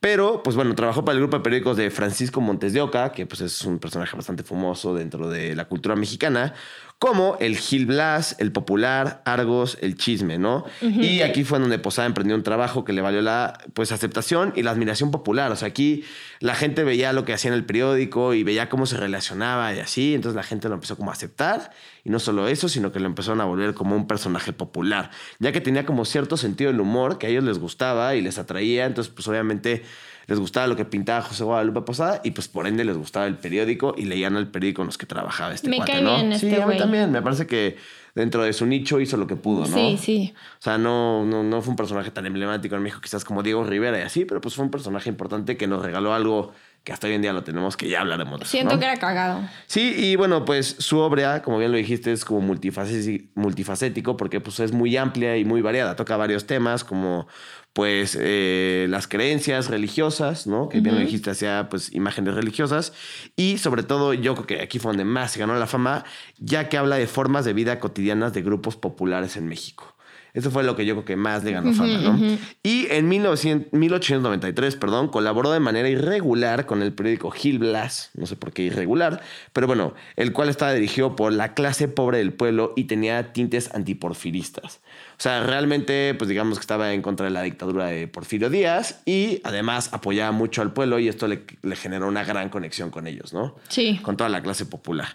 Pero, 0.01 0.43
pues 0.43 0.57
bueno, 0.57 0.75
trabajó 0.75 1.05
para 1.05 1.15
el 1.15 1.21
grupo 1.21 1.37
de 1.37 1.43
periódicos 1.43 1.77
de 1.77 1.91
Francisco 1.91 2.41
Montes 2.41 2.73
de 2.73 2.81
Oca, 2.81 3.13
que 3.13 3.27
pues 3.27 3.43
es 3.43 3.65
un 3.67 3.79
personaje 3.79 4.17
bastante 4.17 4.43
famoso 4.43 4.95
dentro 4.95 5.29
de 5.29 5.55
la 5.55 5.69
cultura 5.69 5.95
mexicana, 5.95 6.55
como 7.01 7.39
el 7.41 7.57
Gil 7.57 7.87
Blas, 7.87 8.37
el 8.41 8.53
Popular, 8.53 9.23
Argos, 9.25 9.79
el 9.81 9.97
Chisme, 9.97 10.37
¿no? 10.37 10.67
Y 10.83 11.23
aquí 11.23 11.45
fue 11.45 11.59
donde 11.59 11.79
Posada 11.79 12.05
emprendió 12.05 12.37
un 12.37 12.43
trabajo 12.43 12.85
que 12.85 12.93
le 12.93 13.01
valió 13.01 13.23
la 13.23 13.59
pues 13.73 13.91
aceptación 13.91 14.53
y 14.55 14.63
la 14.63 14.73
admiración 14.73 15.11
popular. 15.11 15.51
O 15.51 15.57
sea, 15.57 15.69
aquí 15.69 16.05
la 16.41 16.55
gente 16.55 16.85
veía 16.85 17.15
lo 17.15 17.25
que 17.25 17.33
hacía 17.33 17.49
en 17.49 17.55
el 17.55 17.65
periódico 17.65 18.35
y 18.35 18.45
veía 18.45 18.69
cómo 18.69 18.85
se 18.85 18.99
relacionaba 18.99 19.75
y 19.75 19.79
así, 19.79 20.15
entonces 20.15 20.37
la 20.37 20.43
gente 20.43 20.69
lo 20.69 20.75
empezó 20.75 20.95
como 20.99 21.11
a 21.11 21.15
aceptar 21.15 21.71
y 22.05 22.11
no 22.11 22.19
solo 22.19 22.49
eso, 22.49 22.69
sino 22.69 22.93
que 22.93 23.01
lo 23.01 23.07
empezaron 23.07 23.41
a 23.41 23.47
volver 23.47 23.73
como 23.73 23.97
un 23.97 24.07
personaje 24.07 24.53
popular, 24.53 25.11
ya 25.39 25.53
que 25.53 25.63
tenía 25.63 25.87
como 25.87 26.05
cierto 26.05 26.37
sentido 26.37 26.71
del 26.71 26.83
humor 26.83 27.17
que 27.17 27.29
a 27.29 27.31
ellos 27.31 27.45
les 27.45 27.59
gustaba 27.59 28.15
y 28.15 28.21
les 28.21 28.37
atraía, 28.37 28.85
entonces 28.85 29.11
pues 29.11 29.27
obviamente 29.27 29.85
les 30.31 30.39
gustaba 30.39 30.69
lo 30.69 30.77
que 30.77 30.85
pintaba 30.85 31.23
José 31.23 31.43
Guadalupe 31.43 31.81
Posada 31.81 32.21
y 32.23 32.31
pues 32.31 32.47
por 32.47 32.69
ende 32.69 32.85
les 32.85 32.97
gustaba 32.97 33.27
el 33.27 33.35
periódico 33.35 33.95
y 33.99 34.05
leían 34.05 34.37
el 34.37 34.47
periódico 34.47 34.83
en 34.83 34.87
los 34.87 34.97
que 34.97 35.05
trabajaba 35.05 35.53
este 35.53 35.69
Me 35.69 35.79
cuate, 35.79 35.93
cae 35.93 36.03
¿no? 36.03 36.15
bien 36.15 36.39
sí, 36.39 36.47
este 36.47 36.63
a 36.63 36.67
mí 36.69 36.77
también, 36.79 37.11
me 37.11 37.21
parece 37.21 37.49
que 37.49 37.77
dentro 38.15 38.45
de 38.45 38.53
su 38.53 38.65
nicho 38.65 39.01
hizo 39.01 39.17
lo 39.17 39.27
que 39.27 39.35
pudo, 39.35 39.67
¿no? 39.67 39.77
Sí, 39.77 39.99
sí. 40.01 40.33
O 40.61 40.63
sea, 40.63 40.79
no, 40.79 41.27
no, 41.27 41.43
no 41.43 41.63
fue 41.63 41.73
un 41.73 41.77
personaje 41.77 42.13
tan 42.13 42.27
emblemático 42.27 42.77
en 42.77 42.83
México, 42.83 43.01
quizás 43.03 43.25
como 43.25 43.43
Diego 43.43 43.65
Rivera 43.65 43.99
y 43.99 44.03
así, 44.03 44.25
pero 44.25 44.41
pues 44.41 44.55
fue 44.55 44.65
un 44.65 44.71
personaje 44.71 45.09
importante 45.09 45.57
que 45.57 45.67
nos 45.67 45.85
regaló 45.85 46.15
algo 46.15 46.53
que 46.85 46.93
hasta 46.93 47.07
hoy 47.07 47.15
en 47.15 47.23
día 47.23 47.33
lo 47.33 47.45
tenemos, 47.45 47.77
que 47.77 47.89
ya 47.89 48.01
hablaremos 48.01 48.49
Siento 48.49 48.75
¿no? 48.75 48.81
que 48.81 48.87
era 48.87 48.97
cagado. 48.97 49.43
Sí, 49.67 49.95
y 49.97 50.17
bueno, 50.17 50.45
pues 50.45 50.77
su 50.79 50.99
obra, 50.99 51.43
como 51.43 51.59
bien 51.59 51.73
lo 51.73 51.77
dijiste, 51.77 52.13
es 52.13 52.25
como 52.25 52.41
multifacético, 52.41 54.17
porque 54.17 54.41
pues 54.41 54.61
es 54.61 54.73
muy 54.73 54.97
amplia 54.97 55.37
y 55.37 55.45
muy 55.45 55.61
variada. 55.61 55.97
Toca 55.97 56.17
varios 56.17 56.47
temas 56.47 56.85
como 56.85 57.29
pues 57.73 58.17
eh, 58.21 58.87
las 58.89 59.07
creencias 59.07 59.69
religiosas, 59.69 60.47
¿no? 60.47 60.69
Que 60.69 60.81
bien 60.81 60.97
lo 60.97 61.01
dijiste, 61.01 61.31
hacía 61.31 61.69
pues 61.71 61.93
imágenes 61.93 62.35
religiosas. 62.35 62.93
Y 63.37 63.59
sobre 63.59 63.83
todo 63.83 64.15
yo 64.15 64.35
creo 64.35 64.47
que 64.47 64.61
aquí 64.63 64.79
fue 64.79 64.91
donde 64.91 65.05
más 65.05 65.33
se 65.33 65.41
ganó 65.41 65.55
la 65.55 65.67
fama, 65.67 66.05
ya 66.39 66.69
que 66.69 66.79
habla 66.79 66.97
de 66.97 67.07
formas 67.07 67.45
de 67.45 67.53
vida 67.53 67.79
cotidianas 67.79 68.33
de 68.33 68.43
grupos 68.43 68.77
populares 68.77 69.37
en 69.37 69.47
México. 69.47 69.90
Eso 70.35 70.51
fue 70.51 70.63
lo 70.63 70.77
que 70.77 70.87
yo 70.87 70.95
creo 70.95 71.05
que 71.05 71.17
más 71.17 71.45
le 71.45 71.53
ganó 71.53 71.73
fama, 71.73 71.99
¿no? 71.99 72.39
Y 72.63 72.87
en 72.91 73.09
1900 73.09 73.73
1893, 73.73 74.77
perdón, 74.77 75.09
colaboró 75.09 75.51
de 75.51 75.61
manera 75.61 75.89
irregular 75.89 76.67
con 76.67 76.83
el 76.83 76.93
periódico 76.93 77.31
Gil 77.31 77.59
Blas, 77.59 78.11
no 78.15 78.27
sé 78.27 78.37
por 78.37 78.53
qué 78.53 78.63
irregular, 78.63 79.23
pero 79.53 79.67
bueno, 79.67 79.95
el 80.17 80.33
cual 80.33 80.49
estaba 80.49 80.73
dirigido 80.73 81.17
por 81.17 81.33
la 81.33 81.55
clase 81.55 81.89
pobre 81.89 82.19
del 82.19 82.33
pueblo 82.33 82.73
y 82.77 82.85
tenía 82.85 83.33
tintes 83.33 83.75
antiporfiristas. 83.75 84.81
O 85.21 85.23
sea, 85.23 85.43
realmente, 85.43 86.15
pues 86.15 86.31
digamos 86.31 86.57
que 86.57 86.63
estaba 86.63 86.95
en 86.95 87.03
contra 87.03 87.27
de 87.27 87.31
la 87.31 87.43
dictadura 87.43 87.89
de 87.89 88.09
Porfirio 88.09 88.49
Díaz 88.49 89.03
y 89.05 89.43
además 89.45 89.91
apoyaba 89.93 90.33
mucho 90.33 90.63
al 90.63 90.73
pueblo 90.73 90.99
y 90.99 91.09
esto 91.09 91.29
le, 91.29 91.45
le 91.61 91.77
generó 91.77 92.09
una 92.09 92.25
gran 92.25 92.49
conexión 92.49 92.89
con 92.89 93.07
ellos, 93.07 93.35
¿no? 93.35 93.55
Sí. 93.69 94.01
Con 94.03 94.17
toda 94.17 94.31
la 94.31 94.41
clase 94.43 94.65
popular. 94.65 95.09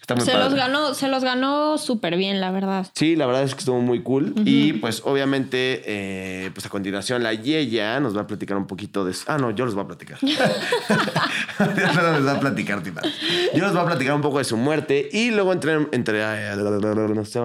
Está 0.00 0.14
muy 0.14 0.24
Se 0.24 0.32
padre. 0.32 0.44
los 0.46 0.54
ganó, 0.54 0.94
se 0.94 1.08
los 1.08 1.22
ganó 1.22 1.76
súper 1.76 2.16
bien, 2.16 2.40
la 2.40 2.50
verdad. 2.50 2.86
Sí, 2.94 3.16
la 3.16 3.26
verdad 3.26 3.42
es 3.42 3.54
que 3.54 3.60
estuvo 3.60 3.80
muy 3.80 4.02
cool. 4.02 4.32
Y 4.46 4.72
pues 4.74 5.02
obviamente, 5.04 5.82
eh, 5.84 6.50
pues 6.54 6.64
a 6.64 6.70
continuación 6.70 7.22
la 7.22 7.34
Yeya 7.34 8.00
nos 8.00 8.16
va 8.16 8.22
a 8.22 8.26
platicar 8.26 8.56
un 8.56 8.66
poquito 8.66 9.04
de... 9.04 9.14
Ah, 9.26 9.36
no, 9.36 9.50
yo 9.50 9.66
les 9.66 9.74
voy 9.74 9.84
a 9.84 9.86
platicar. 9.86 10.18
yo 10.22 10.34
les 11.66 12.22
voy 12.22 12.28
a 12.28 12.40
platicar, 12.40 12.82
tipa. 12.82 13.02
Yo 13.54 13.62
les 13.62 13.72
voy 13.72 13.82
a 13.82 13.84
platicar 13.84 14.14
un 14.14 14.22
poco 14.22 14.38
de 14.38 14.44
su 14.44 14.56
muerte 14.56 15.08
y 15.12 15.30
luego 15.32 15.52
entre... 15.52 15.74
entre 15.92 16.20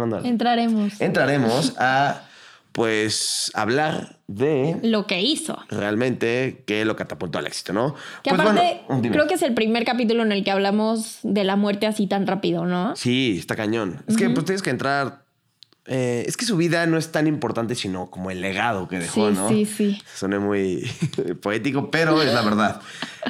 no. 0.07 0.19
Entraremos. 0.23 1.01
Entraremos 1.01 1.73
a, 1.77 2.04
pues, 2.75 3.51
hablar 3.53 4.19
de 4.27 4.77
Lo 4.83 5.07
que 5.07 5.21
hizo. 5.21 5.57
realmente 5.69 6.63
qué 6.67 6.83
lo 6.83 6.97
catapultó 6.97 7.39
al 7.39 7.47
éxito, 7.47 7.71
¿no? 7.71 7.95
Que 8.21 8.31
Pues, 8.31 8.41
aparte, 8.41 8.81
bueno, 8.89 9.09
creo 9.11 9.27
que 9.27 9.35
es 9.35 9.41
el 9.43 9.53
primer 9.53 9.85
capítulo 9.85 10.23
en 10.23 10.33
el 10.33 10.43
que 10.43 10.51
hablamos 10.51 11.19
de 11.23 11.45
la 11.45 11.55
muerte 11.55 11.87
así 11.87 12.05
tan 12.05 12.27
rápido, 12.27 12.65
¿no? 12.65 12.93
Sí, 12.97 13.37
está 13.39 13.55
cañón. 13.55 14.03
Es 14.07 14.17
que 14.17 14.29
pues 14.29 14.45
tienes 14.45 14.61
que 14.61 14.71
entrar. 14.71 15.23
eh, 15.87 16.25
es 16.27 16.35
que 16.35 16.45
su 16.45 16.57
vida 16.57 16.85
no 16.87 16.97
es 16.97 17.11
tan 17.11 17.27
importante, 17.27 17.75
sino 17.75 18.09
como 18.09 18.29
el 18.31 18.41
legado 18.41 18.87
que 18.89 18.97
dejó, 18.99 19.29
Sí, 19.29 19.35
¿no? 19.35 19.47
sí, 19.49 19.65
sí. 19.65 20.01
Suena 20.13 20.39
muy 20.39 20.83
poético, 21.41 21.89
pero 21.91 22.21
es 22.23 22.33
la 22.33 22.41
verdad. 22.41 22.81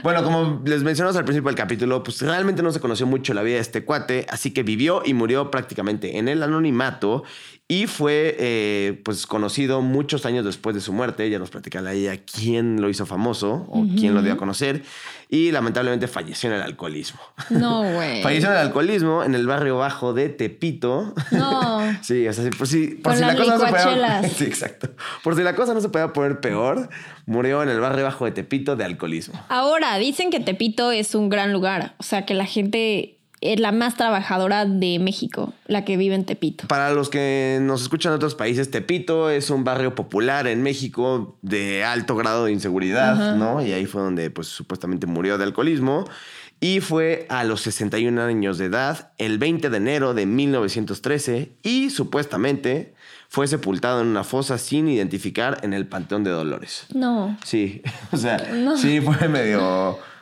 Bueno, 0.02 0.24
como 0.24 0.62
les 0.66 0.82
mencionamos 0.82 1.18
al 1.18 1.25
principio 1.25 1.50
del 1.50 1.58
capítulo, 1.58 2.02
pues 2.02 2.20
realmente 2.22 2.64
no 2.64 2.72
se 2.72 2.80
conoció 2.80 3.06
mucho 3.06 3.34
la 3.36 3.44
vida 3.44 3.56
de 3.56 3.62
este 3.62 3.84
cuate, 3.86 4.25
así 4.30 4.52
que 4.52 4.64
vivió 4.64 5.04
y 5.06 5.14
murió 5.14 5.52
prácticamente 5.52 6.18
en 6.18 6.30
el 6.30 6.42
anonimato 6.42 7.24
y 7.67 7.88
fue 7.88 8.36
eh, 8.38 9.01
pues 9.03 9.25
conocido 9.25 9.81
muchos 9.81 10.27
años 10.27 10.45
después 10.45 10.75
de 10.75 10.81
su 10.81 10.93
muerte. 10.93 11.27
Ya 11.29 11.39
nos 11.39 11.50
platicará 11.50 11.93
ella 11.93 12.17
quién 12.17 12.79
lo 12.79 12.89
hizo 12.89 13.07
famoso 13.07 13.65
o 13.69 13.88
quién 13.98 14.13
lo 14.13 14.22
dio 14.22 14.34
a 14.34 14.38
conocer 14.38 14.84
y 15.29 15.51
lamentablemente 15.51 16.07
falleció 16.07 16.50
en 16.50 16.57
el 16.57 16.62
alcoholismo. 16.62 17.19
No, 17.50 17.79
güey. 17.93 18.22
Falleció 18.22 18.50
en 18.50 18.55
el 18.55 18.62
alcoholismo 18.62 19.24
en 19.24 19.34
el 19.34 19.48
barrio 19.48 19.77
bajo 19.77 20.13
de 20.13 20.29
Tepito. 20.29 21.13
No. 21.31 21.75
Sí, 22.01 22.27
o 22.27 22.34
sea, 22.34 22.50
por 22.51 22.67
si, 22.67 22.88
por 22.88 23.15
si 23.15 23.22
la 23.22 23.36
cosa 23.36 23.57
no 23.57 23.65
se 23.65 23.72
podía. 23.72 24.24
Sí, 24.36 24.43
exacto. 24.43 24.89
Por 25.24 25.36
si 25.36 25.43
la 25.43 25.55
cosa 25.55 25.74
no 25.74 25.81
se 25.81 25.89
podía 25.89 26.13
poner 26.13 26.39
peor, 26.39 26.89
murió 27.25 27.63
en 27.63 27.69
el 27.69 27.79
barrio 27.79 28.03
bajo 28.03 28.25
de 28.25 28.31
Tepito 28.31 28.75
de 28.75 28.84
alcoholismo. 28.84 29.41
Ahora, 29.50 29.98
dicen 29.98 30.29
que 30.29 30.39
Tepito 30.39 30.91
es 30.91 31.15
un 31.15 31.29
gran 31.29 31.53
lugar. 31.53 31.95
O 31.98 32.03
sea, 32.03 32.25
que 32.25 32.34
la 32.34 32.45
gente 32.45 33.14
la 33.58 33.72
más 33.72 33.96
trabajadora 33.96 34.66
de 34.66 35.00
México, 35.00 35.54
la 35.68 35.86
que 35.86 35.98
vive 35.98 36.16
en 36.16 36.25
Tepito. 36.25 36.68
Para 36.68 36.92
los 36.92 37.10
que 37.10 37.60
nos 37.62 37.82
escuchan 37.84 38.12
en 38.12 38.18
otros 38.18 38.36
países, 38.36 38.72
Tepito 38.72 39.30
es 39.30 39.50
un 39.50 39.64
barrio 39.64 39.96
popular 39.96 40.48
en 40.48 40.62
México 40.64 41.38
de 41.42 41.84
alto 41.84 42.16
grado 42.16 42.46
de 42.46 42.52
inseguridad, 42.52 43.36
¿no? 43.36 43.66
Y 43.66 43.72
ahí 43.72 43.86
fue 43.86 44.02
donde, 44.02 44.30
pues, 44.32 44.48
supuestamente 44.48 45.08
murió 45.08 45.38
de 45.38 45.44
alcoholismo. 45.44 46.06
Y 46.62 46.80
fue 46.80 47.25
a 47.30 47.44
los 47.44 47.62
61 47.62 48.20
años 48.22 48.58
de 48.58 48.66
edad, 48.66 49.12
el 49.18 49.38
20 49.38 49.70
de 49.70 49.78
enero 49.78 50.14
de 50.14 50.25
1913, 50.25 51.52
y 51.64 51.90
supuestamente 51.90 52.94
fue 53.28 53.48
sepultado 53.48 54.02
en 54.02 54.08
una 54.08 54.24
fosa 54.24 54.58
sin 54.58 54.88
identificar 54.88 55.60
en 55.64 55.74
el 55.74 55.86
Panteón 55.88 56.24
de 56.24 56.32
Dolores. 56.32 56.86
No. 56.94 57.38
Sí, 57.44 57.82
o 58.12 58.18
sea, 58.18 58.38
No. 58.54 58.78
sí 58.78 59.02
fue 59.02 59.28
medio 59.28 60.00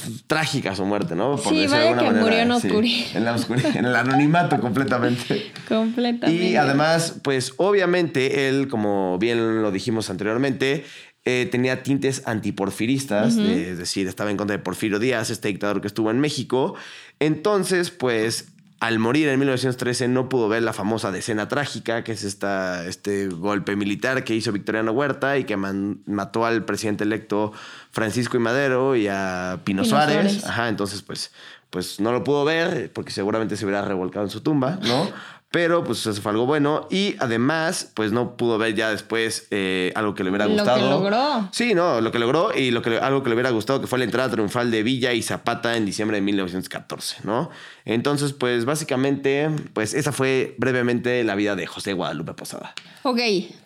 pues, 0.00 0.24
trágica 0.26 0.74
su 0.74 0.84
muerte, 0.84 1.14
¿no? 1.14 1.36
Sí, 1.36 1.54
decirlo 1.54 1.76
de 1.76 1.94
vaya 1.94 2.12
que 2.12 2.18
murió 2.18 2.38
en 2.38 2.60
sí, 2.60 2.66
oscuri. 2.66 3.06
en 3.14 3.24
la 3.24 3.34
oscuridad, 3.34 3.76
en 3.76 3.84
el 3.84 3.96
anonimato 3.96 4.58
completamente. 4.58 5.52
Completamente. 5.68 6.44
Y 6.44 6.56
además, 6.56 7.16
pues 7.22 7.54
obviamente 7.56 8.48
él, 8.48 8.68
como 8.68 9.18
bien 9.18 9.62
lo 9.62 9.70
dijimos 9.70 10.10
anteriormente, 10.10 10.84
eh, 11.24 11.48
tenía 11.50 11.82
tintes 11.82 12.22
antiporfiristas, 12.26 13.36
es 13.36 13.78
decir, 13.78 14.08
estaba 14.08 14.30
en 14.30 14.36
contra 14.36 14.56
de 14.56 14.62
Porfirio 14.62 14.98
Díaz, 14.98 15.30
este 15.30 15.48
dictador 15.48 15.80
que 15.80 15.86
estuvo 15.86 16.10
en 16.10 16.18
México. 16.18 16.74
Entonces, 17.20 17.90
pues 17.90 18.51
al 18.82 18.98
morir 18.98 19.28
en 19.28 19.38
1913 19.38 20.08
no 20.08 20.28
pudo 20.28 20.48
ver 20.48 20.64
la 20.64 20.72
famosa 20.72 21.12
decena 21.12 21.46
trágica, 21.46 22.02
que 22.02 22.10
es 22.10 22.24
esta, 22.24 22.84
este 22.84 23.28
golpe 23.28 23.76
militar 23.76 24.24
que 24.24 24.34
hizo 24.34 24.50
Victoriano 24.50 24.90
Huerta 24.90 25.38
y 25.38 25.44
que 25.44 25.56
man- 25.56 26.00
mató 26.06 26.44
al 26.44 26.64
presidente 26.64 27.04
electo 27.04 27.52
Francisco 27.92 28.36
y 28.36 28.40
Madero 28.40 28.96
y 28.96 29.06
a 29.06 29.60
Pino, 29.62 29.82
Pino 29.82 29.84
Suárez. 29.84 30.14
Suárez. 30.32 30.44
Ajá, 30.46 30.68
entonces 30.68 31.00
pues, 31.02 31.30
pues 31.70 32.00
no 32.00 32.10
lo 32.10 32.24
pudo 32.24 32.44
ver 32.44 32.92
porque 32.92 33.12
seguramente 33.12 33.56
se 33.56 33.64
hubiera 33.64 33.82
revolcado 33.84 34.24
en 34.26 34.30
su 34.30 34.40
tumba, 34.40 34.80
¿no? 34.82 35.08
Pero 35.52 35.84
pues 35.84 36.04
eso 36.06 36.20
fue 36.22 36.32
algo 36.32 36.46
bueno 36.46 36.88
y 36.90 37.14
además 37.20 37.90
pues 37.94 38.10
no 38.10 38.36
pudo 38.38 38.56
ver 38.56 38.74
ya 38.74 38.88
después 38.90 39.46
eh, 39.50 39.92
algo 39.94 40.14
que 40.14 40.24
le 40.24 40.30
hubiera 40.30 40.46
Lo 40.46 40.52
que 40.54 40.60
gustado. 40.62 40.90
logró. 40.90 41.48
Sí, 41.52 41.74
no, 41.74 42.00
lo 42.00 42.10
que 42.10 42.18
logró 42.18 42.56
y 42.56 42.70
lo 42.70 42.80
que, 42.80 42.96
algo 42.98 43.22
que 43.22 43.28
le 43.28 43.34
hubiera 43.34 43.50
gustado 43.50 43.78
que 43.80 43.86
fue 43.86 43.98
la 43.98 44.06
entrada 44.06 44.30
triunfal 44.30 44.70
de 44.70 44.82
Villa 44.82 45.12
y 45.12 45.22
Zapata 45.22 45.76
en 45.76 45.84
diciembre 45.84 46.16
de 46.16 46.22
1914, 46.22 47.18
¿no? 47.24 47.50
Entonces 47.84 48.32
pues 48.32 48.64
básicamente 48.64 49.50
pues 49.74 49.92
esa 49.92 50.10
fue 50.10 50.54
brevemente 50.56 51.22
la 51.22 51.34
vida 51.34 51.54
de 51.54 51.66
José 51.66 51.92
Guadalupe 51.92 52.32
Posada. 52.32 52.74
Ok, 53.02 53.20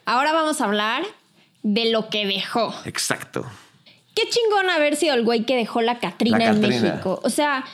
ahora 0.06 0.32
vamos 0.32 0.60
a 0.60 0.64
hablar 0.64 1.04
de 1.62 1.92
lo 1.92 2.08
que 2.08 2.26
dejó. 2.26 2.74
Exacto. 2.84 3.46
Qué 4.14 4.22
chingón 4.28 4.70
haber 4.70 4.96
sido 4.96 5.14
el 5.14 5.22
güey 5.24 5.44
que 5.44 5.54
dejó 5.54 5.82
la 5.82 5.98
Catrina 6.00 6.46
en. 6.46 6.60
México. 6.60 7.20
O 7.22 7.30
sea, 7.30 7.64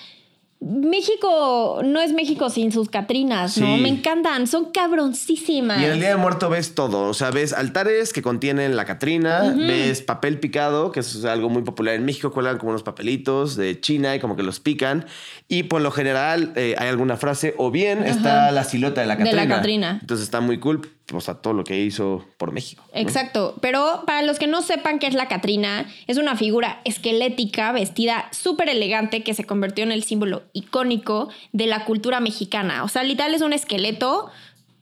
México 0.64 1.80
no 1.84 2.00
es 2.00 2.12
México 2.12 2.48
sin 2.48 2.70
sus 2.70 2.88
Catrinas, 2.88 3.58
¿no? 3.58 3.76
Sí. 3.76 3.82
Me 3.82 3.88
encantan, 3.88 4.46
son 4.46 4.70
cabroncísimas. 4.70 5.80
Y 5.80 5.84
en 5.84 5.90
el 5.92 5.98
Día 5.98 6.10
de 6.10 6.16
Muerto 6.16 6.48
ves 6.48 6.74
todo, 6.74 7.08
o 7.08 7.14
sea, 7.14 7.30
ves 7.32 7.52
altares 7.52 8.12
que 8.12 8.22
contienen 8.22 8.76
la 8.76 8.84
Catrina, 8.84 9.54
ves 9.56 10.02
papel 10.02 10.38
picado, 10.38 10.92
que 10.92 11.00
es 11.00 11.24
algo 11.24 11.48
muy 11.48 11.62
popular 11.62 11.96
en 11.96 12.04
México, 12.04 12.30
cuelgan 12.30 12.58
como 12.58 12.70
unos 12.70 12.84
papelitos 12.84 13.56
de 13.56 13.80
China 13.80 14.14
y 14.14 14.20
como 14.20 14.36
que 14.36 14.44
los 14.44 14.60
pican, 14.60 15.06
y 15.48 15.64
por 15.64 15.82
lo 15.82 15.90
general 15.90 16.52
eh, 16.54 16.76
hay 16.78 16.88
alguna 16.88 17.16
frase, 17.16 17.54
o 17.58 17.72
bien 17.72 18.04
está 18.04 18.52
la 18.52 18.62
silueta 18.62 19.00
de 19.00 19.08
la 19.08 19.16
De 19.16 19.24
la 19.24 19.32
Catrina. 19.42 19.56
Catrina. 19.56 19.98
Entonces 20.00 20.24
está 20.24 20.40
muy 20.40 20.60
cool, 20.60 20.88
o 21.12 21.20
sea, 21.20 21.34
todo 21.34 21.52
lo 21.52 21.64
que 21.64 21.80
hizo 21.80 22.24
por 22.38 22.52
México. 22.52 22.84
¿no? 22.92 23.00
Exacto, 23.00 23.56
pero 23.60 24.04
para 24.06 24.22
los 24.22 24.38
que 24.38 24.46
no 24.46 24.62
sepan 24.62 24.98
qué 24.98 25.06
es 25.06 25.14
la 25.14 25.28
Catrina, 25.28 25.86
es 26.06 26.16
una 26.16 26.36
figura 26.36 26.80
esquelética 26.84 27.72
vestida 27.72 28.28
súper 28.30 28.68
elegante 28.68 29.22
que 29.22 29.34
se 29.34 29.44
convirtió 29.44 29.84
en 29.84 29.92
el 29.92 30.04
símbolo 30.04 30.42
icónico 30.52 31.28
de 31.52 31.66
la 31.66 31.84
cultura 31.84 32.20
mexicana. 32.20 32.84
O 32.84 32.88
sea, 32.88 33.02
literal 33.02 33.34
es 33.34 33.42
un 33.42 33.52
esqueleto 33.52 34.30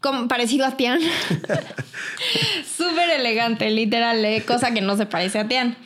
como 0.01 0.29
parecido 0.29 0.67
a 0.67 0.77
Tian. 0.77 1.01
Súper 2.77 3.11
elegante, 3.11 3.71
literal, 3.71 4.25
eh, 4.25 4.45
cosa 4.47 4.73
que 4.73 4.81
no 4.81 4.97
se 4.97 5.07
parece 5.07 5.39
a 5.39 5.49
Tian. 5.49 5.77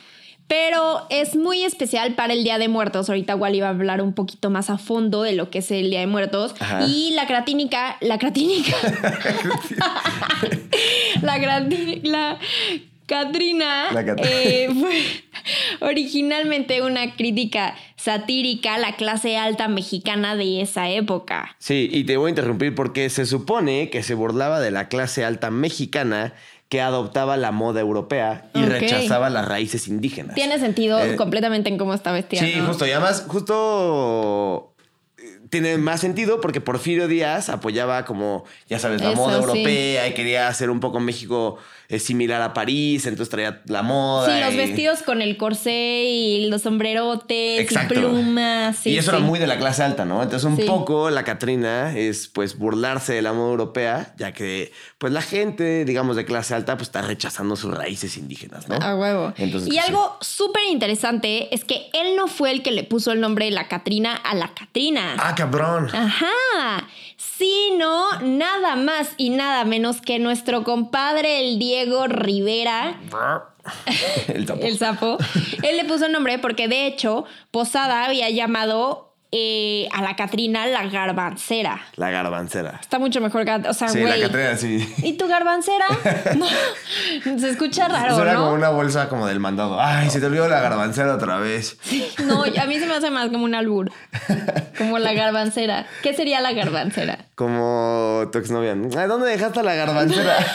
Pero 0.47 1.07
es 1.09 1.35
muy 1.35 1.63
especial 1.63 2.13
para 2.13 2.33
el 2.33 2.43
Día 2.43 2.59
de 2.59 2.67
Muertos. 2.67 3.09
Ahorita 3.09 3.35
Wally 3.35 3.61
va 3.61 3.67
a 3.67 3.71
hablar 3.71 4.01
un 4.01 4.13
poquito 4.13 4.51
más 4.51 4.69
a 4.69 4.77
fondo 4.77 5.23
de 5.23 5.33
lo 5.33 5.49
que 5.49 5.59
es 5.59 5.71
el 5.71 5.89
Día 5.89 6.01
de 6.01 6.07
Muertos. 6.07 6.53
Ajá. 6.59 6.85
Y 6.87 7.11
la 7.15 7.25
cratínica, 7.25 7.97
la 8.01 8.19
cratínica. 8.19 8.75
la 11.21 11.39
cratínica, 11.39 12.09
la 12.09 12.39
Cat- 14.05 14.19
eh, 14.23 14.69
fue 14.79 15.01
originalmente 15.89 16.81
una 16.81 17.15
crítica 17.15 17.75
satírica 17.97 18.75
a 18.75 18.77
la 18.79 18.95
clase 18.95 19.37
alta 19.37 19.67
mexicana 19.67 20.35
de 20.35 20.61
esa 20.61 20.89
época. 20.89 21.55
Sí, 21.59 21.87
y 21.91 22.03
te 22.05 22.17
voy 22.17 22.27
a 22.27 22.29
interrumpir 22.29 22.73
porque 22.73 23.09
se 23.09 23.25
supone 23.25 23.89
que 23.91 24.01
se 24.03 24.15
burlaba 24.15 24.59
de 24.59 24.71
la 24.71 24.87
clase 24.89 25.23
alta 25.23 25.51
mexicana 25.51 26.33
que 26.69 26.81
adoptaba 26.81 27.37
la 27.37 27.51
moda 27.51 27.79
europea 27.81 28.49
y 28.53 28.63
rechazaba 28.65 29.29
las 29.29 29.47
raíces 29.47 29.87
indígenas. 29.87 30.35
Tiene 30.35 30.59
sentido 30.59 30.99
Eh, 30.99 31.15
completamente 31.15 31.69
en 31.69 31.77
cómo 31.77 31.93
está 31.93 32.11
vestida. 32.11 32.41
Sí, 32.41 32.55
¿no? 32.57 32.65
justo. 32.67 32.87
Y 32.87 32.91
además, 32.91 33.25
justo 33.27 34.73
eh, 35.17 35.39
tiene 35.49 35.77
más 35.77 36.01
sentido 36.01 36.41
porque 36.41 36.61
Porfirio 36.61 37.07
Díaz 37.07 37.49
apoyaba 37.49 38.03
como, 38.05 38.45
ya 38.67 38.79
sabes, 38.79 39.01
la 39.01 39.11
Eso, 39.11 39.17
moda 39.21 39.35
sí. 39.37 39.41
europea 39.43 40.07
y 40.07 40.13
quería 40.13 40.47
hacer 40.47 40.69
un 40.69 40.79
poco 40.79 40.99
México 40.99 41.57
eh, 41.89 41.99
similar 41.99 42.41
a 42.41 42.53
París, 42.53 43.05
entonces 43.05 43.29
traía 43.29 43.61
la 43.67 43.81
moda. 43.83 44.33
Sí, 44.37 44.43
los 44.43 44.55
vestidos 44.55 45.01
con 45.03 45.21
el 45.21 45.37
corsé 45.37 46.03
y 46.05 46.47
los 46.49 46.61
sombrerotes 46.63 47.59
Exacto. 47.61 47.93
y 47.93 47.97
plumas. 47.97 48.77
sí, 48.77 48.91
y 48.91 48.97
eso 48.97 49.11
sí. 49.11 49.17
era 49.17 49.25
muy 49.25 49.39
de 49.39 49.47
la 49.47 49.57
clase 49.57 49.83
alta, 49.83 50.05
¿no? 50.05 50.23
Entonces 50.23 50.45
un 50.49 50.57
Sí. 50.57 50.63
poco 50.63 51.09
la 51.09 51.23
Catrina 51.23 51.95
es 51.97 52.27
pues 52.27 52.57
burlarse 52.57 53.13
de 53.13 53.21
la 53.21 53.33
moda 53.33 53.51
europea, 53.51 54.13
ya 54.17 54.31
que 54.31 54.71
pues 54.97 55.11
la 55.13 55.21
gente, 55.21 55.85
digamos, 55.85 56.15
de 56.15 56.25
clase 56.25 56.55
alta 56.55 56.77
pues 56.77 56.87
está 56.89 57.01
rechazando 57.01 57.55
sus 57.55 57.73
raíces 57.75 58.17
indígenas, 58.17 58.67
¿no? 58.67 58.75
A 58.75 58.95
huevo. 58.95 59.33
Entonces, 59.37 59.71
y 59.71 59.75
pues, 59.75 59.87
algo 59.89 60.17
súper 60.21 60.63
interesante 60.71 61.53
es 61.53 61.63
que 61.65 61.89
él 61.93 62.15
no 62.15 62.27
fue 62.27 62.51
el 62.51 62.63
que 62.63 62.71
le 62.71 62.83
puso 62.83 63.11
el 63.11 63.19
nombre 63.21 63.45
de 63.45 63.51
la 63.51 63.67
Catrina 63.67 64.15
a 64.15 64.33
la 64.35 64.53
Catrina. 64.53 65.15
Ah, 65.19 65.35
cabrón. 65.35 65.89
Ajá, 65.93 66.87
sino 67.37 68.07
nada 68.21 68.75
más 68.75 69.09
y 69.17 69.29
nada 69.29 69.65
menos 69.65 70.01
que 70.01 70.19
nuestro 70.19 70.63
compadre 70.63 71.39
el 71.47 71.59
Diego 71.59 72.07
Rivera, 72.07 72.99
El 74.27 74.45
sapo. 74.47 74.61
el 74.61 74.77
sapo. 74.77 75.17
Él 75.63 75.77
le 75.77 75.85
puso 75.85 76.07
nombre 76.07 76.37
porque 76.39 76.67
de 76.67 76.85
hecho 76.85 77.25
Posada 77.51 78.05
había 78.05 78.29
llamado 78.29 79.14
eh, 79.31 79.87
a 79.91 80.01
la 80.01 80.15
Catrina 80.15 80.65
la 80.67 80.85
garbancera. 80.87 81.81
La 81.95 82.09
garbancera. 82.09 82.77
Está 82.81 82.99
mucho 82.99 83.19
mejor 83.21 83.43
que, 83.43 83.51
o 83.67 83.73
sea, 83.73 83.89
Sí, 83.89 83.99
güey. 84.01 84.19
la 84.19 84.27
Catrina, 84.27 84.55
sí. 84.55 84.93
¿Y 85.03 85.13
tu 85.13 85.27
garbancera? 85.27 85.85
No, 86.35 86.47
se 87.39 87.49
escucha 87.49 87.87
raro, 87.87 88.15
Suena 88.15 88.33
¿no? 88.33 88.39
como 88.41 88.53
una 88.53 88.69
bolsa 88.69 89.09
como 89.09 89.27
del 89.27 89.39
mandado. 89.39 89.79
Ay, 89.81 90.09
se 90.09 90.19
te 90.19 90.25
olvidó 90.27 90.47
la 90.47 90.59
garbancera 90.61 91.15
otra 91.15 91.37
vez. 91.37 91.77
No, 92.25 92.43
a 92.43 92.65
mí 92.65 92.79
se 92.79 92.85
me 92.85 92.93
hace 92.95 93.09
más 93.09 93.29
como 93.29 93.43
un 93.45 93.55
albur. 93.55 93.91
Como 94.77 94.99
la 94.99 95.13
garbancera. 95.13 95.85
¿Qué 96.03 96.13
sería 96.13 96.41
la 96.41 96.53
garbancera? 96.53 97.19
Como 97.35 98.29
tu 98.31 98.37
exnovia. 98.39 98.71
Ay, 98.97 99.07
¿Dónde 99.07 99.27
dejaste 99.29 99.63
la 99.63 99.75
garbancera? 99.75 100.35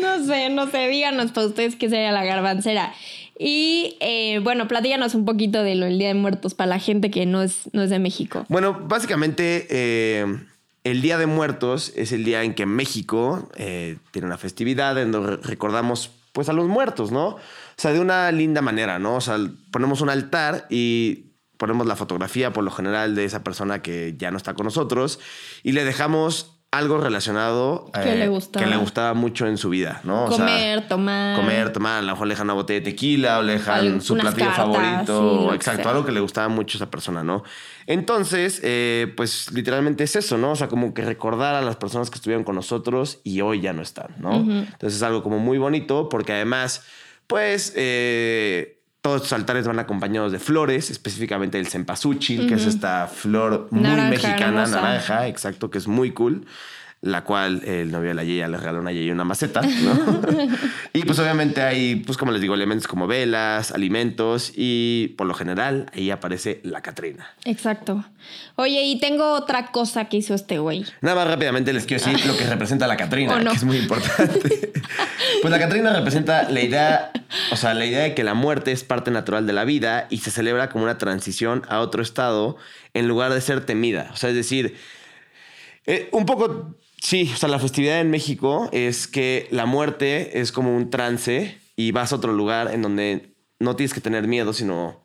No 0.00 0.24
sé, 0.24 0.48
no 0.50 0.70
sé. 0.70 0.88
Díganos 0.88 1.32
para 1.32 1.46
ustedes 1.48 1.76
qué 1.76 1.88
sería 1.90 2.12
la 2.12 2.24
garbancera. 2.24 2.92
Y 3.38 3.96
eh, 4.00 4.40
bueno, 4.42 4.66
platíganos 4.66 5.14
un 5.14 5.24
poquito 5.24 5.62
de 5.62 5.76
lo 5.76 5.86
del 5.86 5.98
Día 5.98 6.08
de 6.08 6.14
Muertos 6.14 6.54
para 6.54 6.70
la 6.70 6.78
gente 6.80 7.10
que 7.10 7.24
no 7.24 7.42
es, 7.42 7.70
no 7.72 7.82
es 7.82 7.90
de 7.90 8.00
México. 8.00 8.44
bueno, 8.48 8.80
básicamente 8.86 9.66
eh, 9.70 10.26
el 10.82 11.02
Día 11.02 11.18
de 11.18 11.26
Muertos 11.26 11.92
es 11.96 12.12
el 12.12 12.24
día 12.24 12.42
en 12.42 12.54
que 12.54 12.66
México 12.66 13.48
eh, 13.56 13.96
tiene 14.10 14.26
una 14.26 14.38
festividad 14.38 14.98
en 15.00 15.12
donde 15.12 15.36
recordamos 15.36 16.10
pues 16.32 16.48
a 16.48 16.52
los 16.52 16.66
muertos, 16.66 17.12
¿no? 17.12 17.28
O 17.28 17.40
sea, 17.76 17.92
de 17.92 18.00
una 18.00 18.30
linda 18.32 18.60
manera, 18.60 18.98
¿no? 18.98 19.16
O 19.16 19.20
sea, 19.20 19.38
ponemos 19.70 20.00
un 20.00 20.10
altar 20.10 20.66
y 20.68 21.26
ponemos 21.56 21.86
la 21.86 21.96
fotografía 21.96 22.52
por 22.52 22.64
lo 22.64 22.70
general 22.70 23.14
de 23.14 23.24
esa 23.24 23.42
persona 23.44 23.82
que 23.82 24.14
ya 24.18 24.30
no 24.30 24.36
está 24.36 24.54
con 24.54 24.64
nosotros 24.64 25.20
y 25.62 25.72
le 25.72 25.84
dejamos 25.84 26.57
algo 26.70 26.98
relacionado 26.98 27.90
eh, 27.94 28.00
Que 28.02 28.14
le 28.16 28.40
que 28.52 28.66
le 28.66 28.76
gustaba 28.76 29.14
mucho 29.14 29.46
en 29.46 29.56
su 29.56 29.70
vida, 29.70 30.00
¿no? 30.04 30.26
O 30.26 30.32
sea, 30.32 30.44
comer, 30.44 30.86
tomar. 30.86 31.36
comer, 31.36 31.72
tomar, 31.72 31.98
a 31.98 32.02
lo 32.02 32.12
mejor 32.12 32.26
le 32.26 32.34
dejan 32.34 32.46
una 32.46 32.54
botella 32.54 32.80
de 32.80 32.84
tequila 32.84 33.38
o 33.38 33.42
le 33.42 33.54
dejan 33.54 34.02
su 34.02 34.14
platillo 34.14 34.46
cartas, 34.46 34.66
favorito. 34.66 35.38
sí, 35.38 35.44
lo 35.44 35.50
que 35.50 35.56
exacto, 35.56 35.88
algo 35.88 36.04
que 36.04 36.12
le 36.12 36.20
gustaba 36.20 36.48
mucho 36.48 36.76
a 36.76 36.78
esa 36.78 36.90
persona, 36.90 37.24
¿no? 37.24 37.42
Entonces, 37.86 38.60
eh, 38.62 39.12
pues 39.16 39.50
literalmente 39.52 40.04
es 40.04 40.14
eso, 40.16 40.36
¿no? 40.36 40.52
O 40.52 40.56
sea, 40.56 40.68
como 40.68 40.92
que 40.92 41.02
recordar 41.02 41.54
a 41.54 41.62
las 41.62 41.76
personas 41.76 42.10
que 42.10 42.16
estuvieron 42.16 42.44
con 42.44 42.54
nosotros 42.54 43.20
y 43.24 43.40
hoy 43.40 43.60
ya 43.62 43.72
no 43.72 43.80
están, 43.80 44.14
¿no? 44.18 44.34
Entonces 44.34 44.96
es 44.96 45.02
algo 45.02 45.22
como 45.22 45.38
muy 45.38 45.56
bonito 45.56 46.08
porque 46.08 46.32
además, 46.34 46.82
pues... 47.26 47.72
eh, 47.76 48.77
todos 49.00 49.22
estos 49.22 49.32
altares 49.32 49.66
van 49.66 49.78
acompañados 49.78 50.32
de 50.32 50.38
flores, 50.38 50.90
específicamente 50.90 51.58
el 51.58 51.66
cempasúchil, 51.66 52.46
que 52.48 52.54
es 52.54 52.66
esta 52.66 53.06
flor 53.06 53.68
muy 53.70 53.82
Naranja, 53.82 54.10
mexicana, 54.10 54.62
hermosa. 54.62 54.80
naranja, 54.80 55.28
exacto, 55.28 55.70
que 55.70 55.78
es 55.78 55.86
muy 55.86 56.10
cool 56.12 56.46
la 57.00 57.22
cual 57.22 57.62
el 57.64 57.92
novio 57.92 58.08
de 58.08 58.14
la 58.14 58.24
Yeya 58.24 58.48
le 58.48 58.56
regaló 58.56 58.78
a 58.78 58.80
una 58.80 58.92
Yeya 58.92 59.12
una 59.12 59.24
maceta, 59.24 59.60
¿no? 59.62 60.20
y 60.92 61.02
pues 61.04 61.18
obviamente 61.20 61.62
hay, 61.62 61.96
pues 61.96 62.18
como 62.18 62.32
les 62.32 62.40
digo, 62.40 62.54
elementos 62.54 62.88
como 62.88 63.06
velas, 63.06 63.70
alimentos 63.70 64.52
y 64.56 65.14
por 65.16 65.26
lo 65.26 65.34
general 65.34 65.86
ahí 65.94 66.10
aparece 66.10 66.60
la 66.64 66.80
Catrina. 66.80 67.28
Exacto. 67.44 68.04
Oye, 68.56 68.82
y 68.82 68.98
tengo 68.98 69.32
otra 69.34 69.68
cosa 69.68 70.06
que 70.06 70.16
hizo 70.16 70.34
este 70.34 70.58
güey. 70.58 70.84
Nada 71.00 71.14
más 71.16 71.28
rápidamente 71.28 71.72
les 71.72 71.86
quiero 71.86 72.04
decir 72.04 72.26
lo 72.26 72.36
que 72.36 72.46
representa 72.46 72.88
la 72.88 72.96
Catrina, 72.96 73.34
¿O 73.34 73.40
no? 73.40 73.50
que 73.50 73.56
es 73.56 73.64
muy 73.64 73.76
importante. 73.76 74.72
pues 75.42 75.50
la 75.50 75.58
Catrina 75.58 75.92
representa 75.92 76.48
la 76.50 76.60
idea, 76.60 77.12
o 77.52 77.56
sea, 77.56 77.74
la 77.74 77.86
idea 77.86 78.02
de 78.02 78.14
que 78.14 78.24
la 78.24 78.34
muerte 78.34 78.72
es 78.72 78.84
parte 78.84 79.10
natural 79.10 79.46
de 79.46 79.52
la 79.52 79.64
vida 79.64 80.06
y 80.10 80.18
se 80.18 80.30
celebra 80.30 80.68
como 80.68 80.84
una 80.84 80.98
transición 80.98 81.62
a 81.68 81.80
otro 81.80 82.02
estado 82.02 82.56
en 82.94 83.08
lugar 83.08 83.32
de 83.32 83.40
ser 83.40 83.64
temida. 83.64 84.10
O 84.12 84.16
sea, 84.16 84.30
es 84.30 84.36
decir, 84.36 84.76
eh, 85.86 86.08
un 86.12 86.26
poco, 86.26 86.76
sí, 87.00 87.30
o 87.32 87.36
sea, 87.36 87.48
la 87.48 87.58
festividad 87.58 88.00
en 88.00 88.10
México 88.10 88.68
es 88.72 89.06
que 89.06 89.48
la 89.50 89.66
muerte 89.66 90.40
es 90.40 90.52
como 90.52 90.76
un 90.76 90.90
trance 90.90 91.58
y 91.76 91.92
vas 91.92 92.12
a 92.12 92.16
otro 92.16 92.32
lugar 92.32 92.72
en 92.72 92.82
donde 92.82 93.34
no 93.58 93.76
tienes 93.76 93.94
que 93.94 94.00
tener 94.00 94.26
miedo, 94.26 94.52
sino 94.52 95.00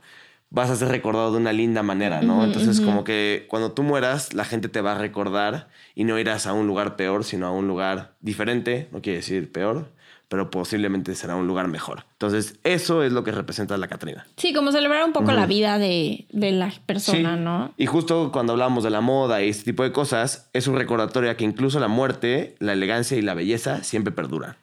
vas 0.53 0.69
a 0.69 0.75
ser 0.75 0.89
recordado 0.89 1.31
de 1.31 1.37
una 1.37 1.51
linda 1.51 1.81
manera, 1.81 2.21
¿no? 2.21 2.43
Entonces, 2.43 2.79
como 2.79 3.03
que 3.03 3.47
cuando 3.49 3.71
tú 3.71 3.81
mueras, 3.81 4.35
la 4.35 4.45
gente 4.45 4.69
te 4.69 4.81
va 4.81 4.91
a 4.91 4.97
recordar 4.99 5.67
y 5.95 6.03
no 6.03 6.19
irás 6.19 6.45
a 6.45 6.53
un 6.53 6.67
lugar 6.67 6.95
peor, 6.95 7.23
sino 7.23 7.47
a 7.47 7.51
un 7.51 7.67
lugar 7.67 8.13
diferente, 8.21 8.87
no 8.91 9.01
quiere 9.01 9.17
decir 9.17 9.51
peor, 9.51 9.91
pero 10.33 10.49
posiblemente 10.49 11.13
será 11.13 11.35
un 11.35 11.45
lugar 11.45 11.67
mejor. 11.67 12.05
Entonces, 12.13 12.55
eso 12.63 13.03
es 13.03 13.11
lo 13.11 13.23
que 13.23 13.31
representa 13.31 13.77
la 13.77 13.87
Catrina. 13.87 14.25
Sí, 14.35 14.51
como 14.51 14.71
celebrar 14.71 15.03
un 15.05 15.13
poco 15.13 15.31
la 15.31 15.45
vida 15.45 15.77
de, 15.77 16.25
de 16.31 16.51
la 16.51 16.73
persona, 16.87 17.35
Sí. 17.35 17.41
¿no? 17.43 17.71
Y 17.77 17.85
justo 17.85 18.31
cuando 18.31 18.53
hablamos 18.53 18.83
de 18.83 18.89
la 18.89 18.99
moda 18.99 19.43
y 19.43 19.49
este 19.49 19.65
tipo 19.65 19.83
de 19.83 19.91
cosas, 19.91 20.49
es 20.53 20.65
un 20.65 20.75
recordatorio 20.75 21.29
a 21.29 21.35
que 21.35 21.43
incluso 21.43 21.79
la 21.79 21.87
muerte, 21.87 22.55
la 22.57 22.73
elegancia 22.73 23.15
y 23.15 23.21
la 23.21 23.35
belleza 23.35 23.83
siempre 23.83 24.11
perduran. 24.11 24.55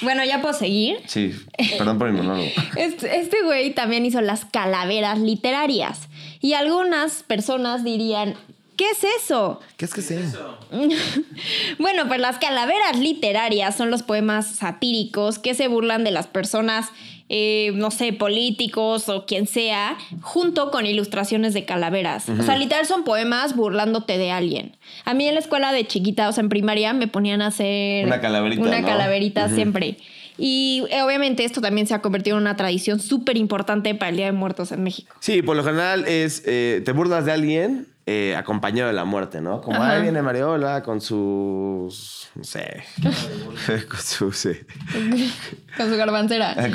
Bueno, 0.00 0.24
ya 0.24 0.40
puedo 0.40 0.54
seguir. 0.54 1.00
Sí, 1.06 1.34
perdón 1.76 1.98
por 1.98 2.10
mi 2.10 2.16
monólogo. 2.16 2.48
Este, 2.76 3.18
este 3.20 3.42
güey 3.44 3.74
también 3.74 4.06
hizo 4.06 4.22
las 4.22 4.46
calaveras 4.46 5.18
literarias. 5.18 6.08
Y 6.40 6.54
algunas 6.54 7.22
personas 7.22 7.84
dirían, 7.84 8.34
¿qué 8.78 8.84
es 8.90 9.04
eso? 9.22 9.60
¿Qué 9.76 9.84
es 9.84 9.92
que 9.92 10.00
sea? 10.00 10.22
Bueno, 11.78 12.08
pues 12.08 12.20
las 12.20 12.38
calaveras 12.38 12.98
literarias 12.98 13.76
son 13.76 13.90
los 13.90 14.02
poemas 14.02 14.56
satíricos 14.56 15.38
que 15.38 15.54
se 15.54 15.68
burlan 15.68 16.04
de 16.04 16.10
las 16.10 16.26
personas, 16.26 16.88
eh, 17.28 17.72
no 17.74 17.90
sé, 17.90 18.12
políticos 18.12 19.08
o 19.08 19.26
quien 19.26 19.46
sea, 19.46 19.98
junto 20.22 20.70
con 20.70 20.86
ilustraciones 20.86 21.54
de 21.54 21.64
calaveras. 21.64 22.28
O 22.28 22.42
sea, 22.42 22.56
literal 22.56 22.86
son 22.86 23.04
poemas 23.04 23.54
burlándote 23.54 24.16
de 24.16 24.30
alguien. 24.30 24.76
A 25.04 25.12
mí 25.14 25.26
en 25.26 25.34
la 25.34 25.40
escuela 25.40 25.72
de 25.72 25.86
chiquita, 25.86 26.28
o 26.28 26.32
sea, 26.32 26.42
en 26.42 26.48
primaria, 26.48 26.92
me 26.92 27.08
ponían 27.08 27.42
a 27.42 27.48
hacer 27.48 28.06
Una 28.06 28.20
calaverita, 28.20 28.62
Una 28.62 28.80
¿no? 28.80 28.86
calaverita 28.86 29.48
siempre. 29.48 29.98
Y 30.38 30.84
eh, 30.90 31.02
obviamente 31.02 31.44
esto 31.44 31.60
también 31.60 31.88
se 31.88 31.94
ha 31.94 32.00
convertido 32.00 32.36
en 32.36 32.42
una 32.42 32.56
tradición 32.56 33.00
súper 33.00 33.36
importante 33.36 33.94
para 33.96 34.10
el 34.10 34.16
Día 34.16 34.26
de 34.26 34.32
Muertos 34.32 34.70
en 34.70 34.84
México. 34.84 35.14
Sí, 35.18 35.42
por 35.42 35.56
lo 35.56 35.64
general 35.64 36.06
es, 36.06 36.44
eh, 36.46 36.80
te 36.84 36.92
burlas 36.92 37.24
de 37.24 37.32
alguien 37.32 37.88
eh, 38.10 38.34
acompañado 38.34 38.88
de 38.88 38.94
la 38.94 39.04
muerte, 39.04 39.42
¿no? 39.42 39.60
Como, 39.60 39.82
Ajá. 39.82 39.96
ahí 39.96 40.00
viene 40.00 40.22
Mariola 40.22 40.82
con 40.82 41.02
sus, 41.02 42.30
no 42.34 42.42
sé, 42.42 42.82
con 43.86 44.00
su, 44.00 44.32
sí. 44.32 44.52
Con 45.76 45.90
su 45.90 45.96
garbancera. 45.98 46.56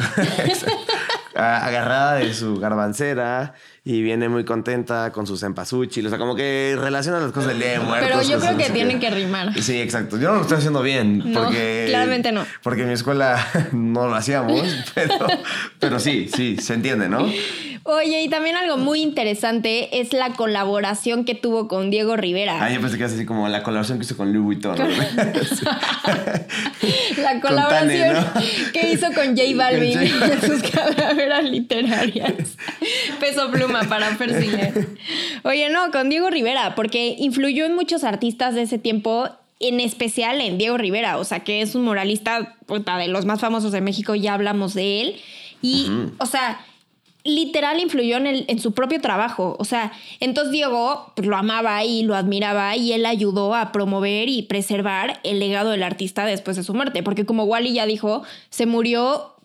Ah, 1.35 1.65
agarrada 1.65 2.13
de 2.17 2.31
su 2.31 2.59
garbancera 2.59 3.55
y 3.83 4.03
viene 4.03 4.29
muy 4.29 4.45
contenta 4.45 5.11
con 5.11 5.25
su 5.25 5.35
cempasúchil. 5.35 6.05
O 6.05 6.09
sea, 6.09 6.19
como 6.19 6.35
que 6.35 6.77
relaciona 6.79 7.19
las 7.19 7.31
cosas 7.31 7.49
del 7.49 7.59
día 7.59 7.71
de 7.71 7.79
muertos. 7.79 8.07
Pero 8.07 8.21
yo 8.21 8.39
creo 8.39 8.55
que 8.55 8.69
tienen 8.69 8.99
que 8.99 9.09
rimar. 9.09 9.51
Sí, 9.59 9.81
exacto. 9.81 10.19
Yo 10.19 10.29
no 10.29 10.35
lo 10.35 10.41
estoy 10.41 10.59
haciendo 10.59 10.83
bien. 10.83 11.33
No, 11.33 11.41
porque, 11.41 11.87
claramente 11.89 12.31
no. 12.31 12.45
Porque 12.61 12.83
en 12.83 12.89
mi 12.89 12.93
escuela 12.93 13.43
no 13.71 14.07
lo 14.07 14.13
hacíamos, 14.13 14.61
pero, 14.93 15.25
pero 15.79 15.99
sí, 15.99 16.29
sí, 16.31 16.57
se 16.57 16.75
entiende, 16.75 17.09
¿no? 17.09 17.27
Oye, 17.85 18.23
y 18.23 18.29
también 18.29 18.55
algo 18.55 18.77
muy 18.77 19.01
interesante 19.01 19.99
es 19.99 20.13
la 20.13 20.33
colaboración 20.33 21.25
que 21.25 21.35
tuvo 21.35 21.67
con 21.67 21.91
Diego 21.91 22.15
Rivera. 22.15 22.63
Ah, 22.63 22.71
yo 22.71 22.79
pensé 22.79 22.97
que 22.97 23.03
era 23.03 23.13
así 23.13 23.25
como 23.25 23.49
la 23.49 23.61
colaboración 23.61 23.99
que 23.99 24.05
hizo 24.05 24.15
con 24.15 24.31
Louis 24.31 24.45
Vuitton. 24.45 24.77
¿no? 24.77 24.87
La 27.17 27.41
Tane, 27.41 27.41
colaboración 27.41 28.13
¿no? 28.13 28.25
que 28.71 28.91
hizo 28.93 29.07
con 29.07 29.35
J 29.35 29.43
Balvin 29.55 29.99
en 29.99 30.41
sus 30.41 30.63
calaveras 30.71 31.43
literarias. 31.43 32.57
Peso 33.19 33.51
pluma 33.51 33.83
para 33.83 34.17
persignar. 34.17 34.71
Oye, 35.43 35.69
no, 35.69 35.91
con 35.91 36.07
Diego 36.07 36.29
Rivera, 36.29 36.75
porque 36.75 37.17
influyó 37.19 37.65
en 37.65 37.75
muchos 37.75 38.05
artistas 38.05 38.55
de 38.55 38.61
ese 38.61 38.77
tiempo, 38.77 39.27
en 39.59 39.81
especial 39.81 40.39
en 40.39 40.57
Diego 40.57 40.77
Rivera, 40.77 41.17
o 41.17 41.25
sea, 41.25 41.41
que 41.41 41.61
es 41.61 41.75
un 41.75 41.83
moralista 41.83 42.55
puta, 42.65 42.97
de 42.97 43.09
los 43.09 43.25
más 43.25 43.41
famosos 43.41 43.73
de 43.73 43.81
México, 43.81 44.15
ya 44.15 44.35
hablamos 44.35 44.73
de 44.73 45.01
él. 45.01 45.15
Y, 45.61 45.89
o 46.17 46.25
sea, 46.25 46.59
literal 47.25 47.79
influyó 47.79 48.17
en, 48.17 48.27
el, 48.27 48.45
en 48.47 48.59
su 48.59 48.73
propio 48.73 48.99
trabajo. 48.99 49.55
O 49.59 49.65
sea, 49.65 49.93
entonces 50.19 50.51
Diego 50.51 51.11
pues, 51.15 51.27
lo 51.27 51.37
amaba 51.37 51.83
y 51.83 52.03
lo 52.03 52.15
admiraba 52.15 52.75
y 52.75 52.91
él 52.93 53.05
ayudó 53.05 53.55
a 53.55 53.71
promover 53.71 54.27
y 54.29 54.41
preservar 54.43 55.19
el 55.23 55.39
legado 55.39 55.71
del 55.71 55.83
artista 55.83 56.25
después 56.25 56.57
de 56.57 56.63
su 56.63 56.73
muerte. 56.73 57.01
Porque 57.03 57.25
como 57.25 57.45
Wally 57.45 57.73
ya 57.73 57.85
dijo, 57.85 58.23
se 58.49 58.65
murió, 58.65 59.35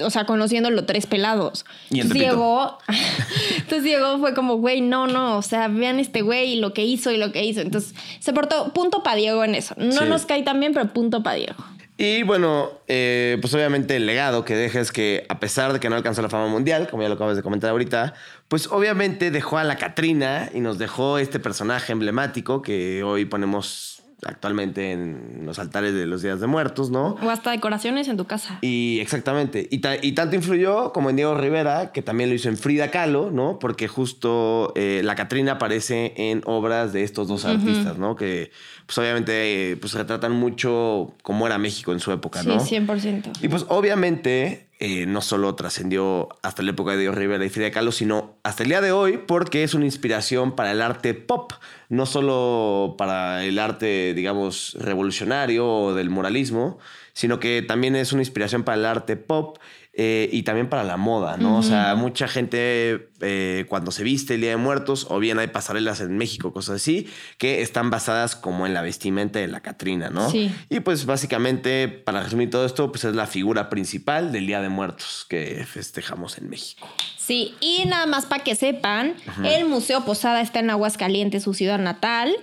o 0.00 0.10
sea, 0.10 0.24
conociéndolo 0.26 0.84
tres 0.84 1.06
pelados. 1.06 1.64
Y 1.90 2.00
en 2.00 2.06
entonces. 2.06 2.18
Diego, 2.28 2.78
entonces 3.56 3.84
Diego 3.84 4.18
fue 4.18 4.34
como, 4.34 4.56
güey, 4.56 4.80
no, 4.80 5.06
no, 5.06 5.36
o 5.38 5.42
sea, 5.42 5.68
vean 5.68 6.00
este 6.00 6.22
güey 6.22 6.54
y 6.54 6.60
lo 6.60 6.72
que 6.74 6.84
hizo 6.84 7.12
y 7.12 7.18
lo 7.18 7.30
que 7.30 7.44
hizo. 7.44 7.60
Entonces 7.60 7.94
se 8.18 8.32
portó 8.32 8.72
punto 8.72 9.02
para 9.04 9.16
Diego 9.16 9.44
en 9.44 9.54
eso. 9.54 9.74
No 9.76 9.92
Sí. 9.92 10.04
nos 10.08 10.26
cae 10.26 10.42
tan 10.42 10.58
bien, 10.58 10.72
pero 10.74 10.88
punto 10.92 11.22
para 11.22 11.36
Diego. 11.36 11.64
Y 12.00 12.22
bueno, 12.22 12.70
eh, 12.86 13.38
pues 13.40 13.52
obviamente 13.54 13.96
el 13.96 14.06
legado 14.06 14.44
que 14.44 14.54
deja 14.54 14.78
es 14.78 14.92
que 14.92 15.26
a 15.28 15.40
pesar 15.40 15.72
de 15.72 15.80
que 15.80 15.90
no 15.90 15.96
alcanzó 15.96 16.22
la 16.22 16.28
fama 16.28 16.46
mundial, 16.46 16.86
como 16.88 17.02
ya 17.02 17.08
lo 17.08 17.16
acabas 17.16 17.36
de 17.36 17.42
comentar 17.42 17.70
ahorita, 17.70 18.14
pues 18.46 18.68
obviamente 18.68 19.32
dejó 19.32 19.58
a 19.58 19.64
la 19.64 19.76
Catrina 19.76 20.48
y 20.54 20.60
nos 20.60 20.78
dejó 20.78 21.18
este 21.18 21.40
personaje 21.40 21.90
emblemático 21.92 22.62
que 22.62 23.02
hoy 23.02 23.24
ponemos 23.24 23.96
actualmente 24.24 24.90
en 24.92 25.42
los 25.44 25.60
altares 25.60 25.94
de 25.94 26.04
los 26.06 26.22
días 26.22 26.40
de 26.40 26.48
muertos, 26.48 26.90
¿no? 26.90 27.16
O 27.22 27.30
hasta 27.30 27.52
decoraciones 27.52 28.08
en 28.08 28.16
tu 28.16 28.24
casa. 28.26 28.58
Y 28.62 28.98
exactamente. 29.00 29.68
Y, 29.70 29.78
ta- 29.78 29.94
y 30.00 30.10
tanto 30.12 30.34
influyó 30.34 30.92
como 30.92 31.10
en 31.10 31.16
Diego 31.16 31.36
Rivera, 31.36 31.92
que 31.92 32.02
también 32.02 32.28
lo 32.28 32.34
hizo 32.34 32.48
en 32.48 32.56
Frida 32.56 32.90
Kahlo, 32.90 33.30
¿no? 33.30 33.58
Porque 33.60 33.86
justo 33.86 34.72
eh, 34.74 35.02
la 35.04 35.14
Catrina 35.14 35.52
aparece 35.52 36.14
en 36.16 36.42
obras 36.46 36.92
de 36.92 37.04
estos 37.04 37.28
dos 37.28 37.44
artistas, 37.44 37.96
¿no? 37.98 38.16
Que 38.16 38.50
pues 38.88 38.96
obviamente 38.96 39.76
pues 39.82 39.92
retratan 39.92 40.32
mucho 40.32 41.14
cómo 41.22 41.46
era 41.46 41.58
México 41.58 41.92
en 41.92 42.00
su 42.00 42.10
época, 42.10 42.42
Sí, 42.42 42.48
¿no? 42.48 42.58
100%. 42.58 43.32
Y 43.42 43.48
pues 43.48 43.66
obviamente 43.68 44.68
eh, 44.80 45.04
no 45.04 45.20
solo 45.20 45.54
trascendió 45.56 46.30
hasta 46.40 46.62
la 46.62 46.70
época 46.70 46.92
de 46.92 47.00
Diego 47.00 47.14
Rivera 47.14 47.44
y 47.44 47.50
Frida 47.50 47.70
Kahlo, 47.70 47.92
sino 47.92 48.36
hasta 48.44 48.62
el 48.62 48.70
día 48.70 48.80
de 48.80 48.90
hoy 48.90 49.18
porque 49.18 49.62
es 49.62 49.74
una 49.74 49.84
inspiración 49.84 50.56
para 50.56 50.72
el 50.72 50.80
arte 50.80 51.12
pop, 51.12 51.52
no 51.90 52.06
solo 52.06 52.94
para 52.96 53.44
el 53.44 53.58
arte, 53.58 54.14
digamos, 54.14 54.74
revolucionario 54.80 55.68
o 55.68 55.94
del 55.94 56.08
moralismo, 56.08 56.78
sino 57.12 57.38
que 57.40 57.60
también 57.60 57.94
es 57.94 58.14
una 58.14 58.22
inspiración 58.22 58.62
para 58.62 58.78
el 58.78 58.86
arte 58.86 59.16
pop 59.16 59.58
eh, 60.00 60.30
y 60.30 60.44
también 60.44 60.68
para 60.68 60.84
la 60.84 60.96
moda, 60.96 61.36
¿no? 61.36 61.58
O 61.58 61.62
sea, 61.64 61.96
mucha 61.96 62.28
gente 62.28 63.10
eh, 63.20 63.66
cuando 63.68 63.90
se 63.90 64.04
viste 64.04 64.34
el 64.34 64.42
Día 64.42 64.50
de 64.50 64.56
Muertos, 64.56 65.08
o 65.10 65.18
bien 65.18 65.40
hay 65.40 65.48
pasarelas 65.48 66.00
en 66.00 66.16
México, 66.16 66.52
cosas 66.52 66.76
así, 66.76 67.08
que 67.36 67.62
están 67.62 67.90
basadas 67.90 68.36
como 68.36 68.64
en 68.64 68.74
la 68.74 68.82
vestimenta 68.82 69.40
de 69.40 69.48
la 69.48 69.58
Catrina, 69.58 70.08
¿no? 70.08 70.30
Sí. 70.30 70.54
Y 70.70 70.78
pues 70.78 71.04
básicamente, 71.04 71.88
para 71.88 72.22
resumir 72.22 72.48
todo 72.48 72.64
esto, 72.64 72.92
pues 72.92 73.02
es 73.02 73.16
la 73.16 73.26
figura 73.26 73.68
principal 73.68 74.30
del 74.30 74.46
Día 74.46 74.60
de 74.60 74.68
Muertos 74.68 75.26
que 75.28 75.66
festejamos 75.66 76.38
en 76.38 76.48
México. 76.48 76.86
Sí, 77.16 77.56
y 77.60 77.84
nada 77.86 78.06
más 78.06 78.24
para 78.24 78.44
que 78.44 78.54
sepan, 78.54 79.14
el 79.42 79.64
Museo 79.64 80.04
Posada 80.04 80.42
está 80.42 80.60
en 80.60 80.70
Aguascalientes, 80.70 81.42
su 81.42 81.54
ciudad 81.54 81.80
natal. 81.80 82.36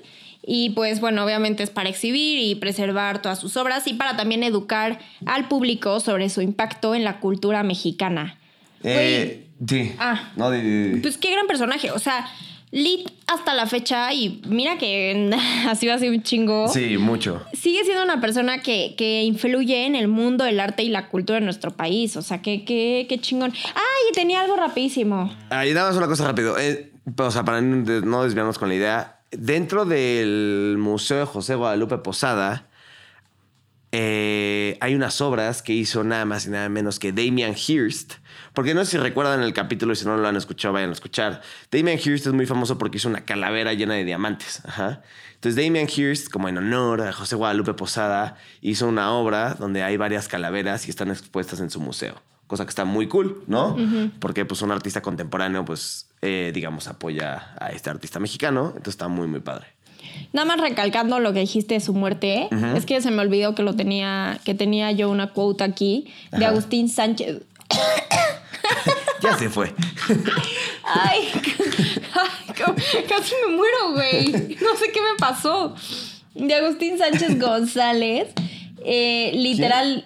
Y 0.47 0.69
pues 0.71 0.99
bueno, 1.01 1.23
obviamente 1.25 1.63
es 1.63 1.69
para 1.71 1.89
exhibir 1.89 2.38
y 2.39 2.55
preservar 2.55 3.21
todas 3.21 3.39
sus 3.39 3.58
obras 3.58 3.88
y 3.88 3.93
para 3.95 4.15
también 4.15 4.43
educar 4.43 4.99
al 5.25 5.47
público 5.47 5.99
sobre 5.99 6.29
su 6.29 6.41
impacto 6.41 6.93
en 6.93 7.03
la 7.03 7.19
cultura 7.19 7.63
mexicana. 7.63 8.38
Eh, 8.84 9.47
sí. 9.67 9.91
Ah. 9.97 10.31
No, 10.36 10.51
di- 10.51 10.62
di- 10.62 10.89
di. 10.93 10.99
Pues 11.01 11.17
qué 11.17 11.31
gran 11.31 11.47
personaje, 11.47 11.89
o 11.91 11.99
sea, 11.99 12.27
Lit 12.71 13.10
hasta 13.27 13.53
la 13.53 13.67
fecha, 13.67 14.12
y 14.13 14.41
mira 14.47 14.77
que 14.77 15.31
así 15.69 15.88
va 15.88 15.93
a 15.93 15.99
ser 15.99 16.10
un 16.12 16.21
chingo. 16.23 16.67
Sí, 16.67 16.97
mucho. 16.97 17.41
Sigue 17.53 17.84
siendo 17.86 18.03
una 18.03 18.19
persona 18.19 18.62
que, 18.62 18.95
que 18.97 19.23
influye 19.23 19.86
en 19.86 19.95
el 19.95 20.08
mundo 20.10 20.43
del 20.43 20.60
arte 20.60 20.84
y 20.84 20.89
la 20.89 21.08
cultura 21.08 21.39
de 21.39 21.45
nuestro 21.45 21.71
país. 21.71 22.17
O 22.17 22.21
sea, 22.21 22.41
que, 22.41 22.65
que, 22.65 23.05
qué 23.08 23.17
chingón. 23.19 23.53
¡Ay! 23.75 24.12
Tenía 24.13 24.41
algo 24.41 24.58
rapidísimo. 24.58 25.34
Ahí 25.51 25.73
nada 25.73 25.88
más 25.89 25.97
una 25.97 26.08
cosa 26.08 26.25
rápido. 26.25 26.60
Eh, 26.60 26.91
o 27.17 27.31
sea, 27.31 27.45
para 27.45 27.62
no 27.62 28.23
desviarnos 28.23 28.58
con 28.60 28.67
la 28.67 28.75
idea. 28.75 29.14
Dentro 29.38 29.86
del 29.86 30.78
Museo 30.80 31.19
de 31.19 31.26
José 31.26 31.56
Guadalupe 31.56 31.98
Posada 32.00 32.67
eh, 33.98 34.78
hay 34.82 34.93
unas 34.93 35.21
obras 35.21 35.62
que 35.62 35.71
hizo 35.71 36.04
nada 36.04 36.26
más 36.26 36.45
y 36.45 36.50
nada 36.50 36.67
menos 36.67 37.00
que 37.00 37.13
Damian 37.13 37.56
Hirst. 37.56 38.15
Porque 38.54 38.74
no 38.74 38.84
sé 38.84 38.91
si 38.91 38.98
recuerdan 38.98 39.41
el 39.41 39.54
capítulo 39.54 39.93
y 39.93 39.95
si 39.95 40.06
no 40.06 40.17
lo 40.17 40.28
han 40.28 40.36
escuchado, 40.36 40.74
vayan 40.74 40.89
a 40.89 40.93
escuchar. 40.93 41.41
Damian 41.71 41.98
Hirst 41.98 42.28
es 42.28 42.34
muy 42.34 42.45
famoso 42.45 42.78
porque 42.78 42.98
hizo 42.98 43.08
una 43.08 43.24
calavera 43.24 43.74
llena 43.74 43.93
de 43.93 44.04
diamantes. 44.04 44.62
Ajá. 44.65 45.02
Entonces 45.36 45.63
Damian 45.63 45.88
Hirst, 45.88 46.30
como 46.30 46.50
en 46.50 46.58
honor 46.58 47.04
a 47.04 47.13
José 47.13 47.38
Guadalupe 47.38 47.74
Posada, 47.74 48.36
hizo 48.60 48.86
una 48.88 49.13
obra 49.13 49.54
donde 49.54 49.82
hay 49.82 49.95
varias 49.95 50.28
calaveras 50.28 50.88
y 50.88 50.89
están 50.89 51.10
expuestas 51.10 51.62
en 51.62 51.69
su 51.69 51.80
museo. 51.80 52.21
Cosa 52.48 52.65
que 52.65 52.69
está 52.69 52.84
muy 52.84 53.08
cool, 53.08 53.43
¿no? 53.48 53.78
Porque 54.19 54.43
pues 54.43 54.62
un 54.62 54.71
artista 54.71 55.02
contemporáneo, 55.02 55.63
pues, 55.65 56.10
eh, 56.25 56.51
digamos, 56.53 56.88
apoya 56.88 57.53
a 57.59 57.69
este 57.71 57.89
artista 57.89 58.19
mexicano. 58.19 58.67
Entonces 58.69 58.93
está 58.95 59.07
muy, 59.07 59.27
muy 59.27 59.39
padre. 59.41 59.67
Nada 60.33 60.45
más 60.45 60.59
recalcando 60.59 61.19
lo 61.19 61.33
que 61.33 61.39
dijiste 61.39 61.75
de 61.75 61.79
su 61.79 61.93
muerte, 61.93 62.49
es 62.75 62.85
que 62.85 63.01
se 63.01 63.11
me 63.11 63.21
olvidó 63.21 63.53
que 63.55 63.63
lo 63.63 63.75
tenía, 63.75 64.39
que 64.43 64.53
tenía 64.55 64.91
yo 64.91 65.09
una 65.09 65.31
quote 65.33 65.63
aquí 65.63 66.11
de 66.31 66.38
Ajá. 66.45 66.49
Agustín 66.49 66.89
Sánchez. 66.89 67.41
Ya 69.21 69.38
se 69.38 69.49
fue. 69.49 69.73
Ay, 70.83 71.29
ay, 72.13 72.53
ca- 72.53 72.75
casi 73.07 73.33
me 73.47 73.55
muero, 73.55 73.91
güey. 73.93 74.57
No 74.61 74.75
sé 74.75 74.91
qué 74.91 74.99
me 75.01 75.17
pasó. 75.17 75.75
De 76.33 76.53
Agustín 76.53 76.97
Sánchez 76.97 77.39
González. 77.39 78.27
eh, 78.83 79.31
literal, 79.33 80.05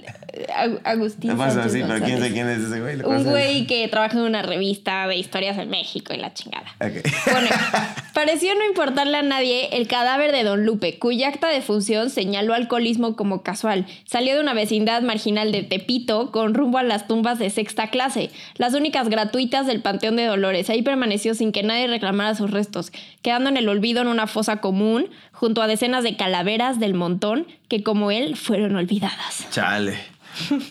Agustín 0.83 1.31
pero 1.37 1.37
quién 1.37 1.79
González. 1.81 2.17
sabe 2.17 2.31
quién 2.31 2.49
es 2.49 2.59
ese 2.59 2.79
güey. 2.79 2.97
¿Lo 2.97 3.09
Un 3.09 3.23
güey 3.23 3.65
que 3.65 3.87
trabaja 3.87 4.17
en 4.17 4.23
una 4.23 4.41
revista 4.41 5.07
de 5.07 5.17
historias 5.17 5.57
en 5.57 5.69
México 5.69 6.13
y 6.13 6.17
la 6.17 6.33
chingada. 6.33 6.67
Bueno, 6.79 7.49
pareció 8.13 8.53
no 8.55 8.65
importarle 8.65 9.17
a 9.17 9.21
nadie 9.21 9.69
el 9.73 9.87
cadáver 9.87 10.31
de 10.31 10.43
Don 10.43 10.65
Lupe, 10.65 10.97
cuya 10.99 11.29
acta 11.29 11.49
de 11.49 11.61
función 11.61 12.09
señaló 12.09 12.53
alcoholismo 12.53 13.15
como 13.15 13.43
casual. 13.43 13.85
Salió 14.05 14.35
de 14.35 14.41
una 14.41 14.53
vecindad 14.53 15.01
marginal 15.01 15.51
de 15.51 15.63
Tepito 15.63 16.31
con 16.31 16.53
rumbo 16.53 16.77
a 16.77 16.83
las 16.83 17.07
tumbas 17.07 17.39
de 17.39 17.49
sexta 17.49 17.89
clase, 17.89 18.29
las 18.57 18.73
únicas 18.73 19.09
gratuitas 19.09 19.67
del 19.67 19.81
Panteón 19.81 20.15
de 20.15 20.25
Dolores. 20.25 20.69
Ahí 20.69 20.81
permaneció 20.81 21.33
sin 21.33 21.51
que 21.51 21.63
nadie 21.63 21.87
reclamara 21.87 22.35
sus 22.35 22.51
restos, 22.51 22.91
quedando 23.21 23.49
en 23.49 23.57
el 23.57 23.69
olvido 23.69 24.01
en 24.01 24.07
una 24.07 24.27
fosa 24.27 24.57
común 24.57 25.09
junto 25.39 25.61
a 25.61 25.67
decenas 25.67 26.03
de 26.03 26.17
calaveras 26.17 26.79
del 26.81 26.93
montón 26.93 27.47
que 27.69 27.81
como 27.81 28.11
él 28.11 28.35
fueron 28.35 28.75
olvidadas. 28.75 29.47
Chale. 29.51 29.97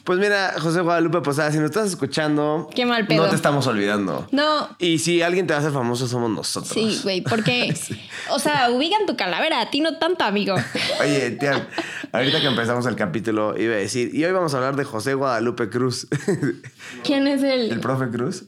Pues 0.04 0.18
mira, 0.18 0.54
José 0.61 0.81
Guadalupe 0.81 1.20
Posada, 1.20 1.50
si 1.50 1.59
nos 1.59 1.66
estás 1.66 1.88
escuchando, 1.88 2.70
Qué 2.74 2.87
mal 2.87 3.07
pedo. 3.07 3.24
no 3.24 3.28
te 3.28 3.35
estamos 3.37 3.66
olvidando. 3.66 4.26
No, 4.31 4.68
Y 4.78 4.98
si 4.98 5.20
alguien 5.20 5.46
te 5.46 5.52
va 5.52 5.59
a 5.59 5.61
hacer 5.61 5.72
famoso, 5.72 6.07
somos 6.07 6.31
nosotros. 6.31 6.72
sí, 6.72 7.00
güey, 7.02 7.20
porque, 7.22 7.74
o 8.31 8.38
sea, 8.38 8.70
ubican 8.70 9.04
tu 9.07 9.16
calavera, 9.16 9.61
a 9.61 9.68
ti 9.70 9.81
no 9.81 9.96
tanto, 9.98 10.24
amigo. 10.24 10.54
Oye, 11.00 11.33
tía, 11.33 11.66
ahorita 12.12 12.40
que 12.40 12.46
empezamos 12.46 12.87
el 12.87 12.94
capítulo, 12.96 13.59
iba 13.59 13.74
a 13.74 13.78
decir, 13.78 14.14
y 14.14 14.24
hoy 14.24 14.33
vamos 14.33 14.54
a 14.54 14.59
hablar 14.59 14.76
de 14.76 14.85
José 14.85 15.14
Guadalupe 15.14 15.68
Cruz. 15.68 16.07
¿Quién 17.04 17.26
es 17.26 17.42
el, 17.42 17.72
¿El 17.72 17.81
profe 17.81 18.09
Cruz? 18.09 18.44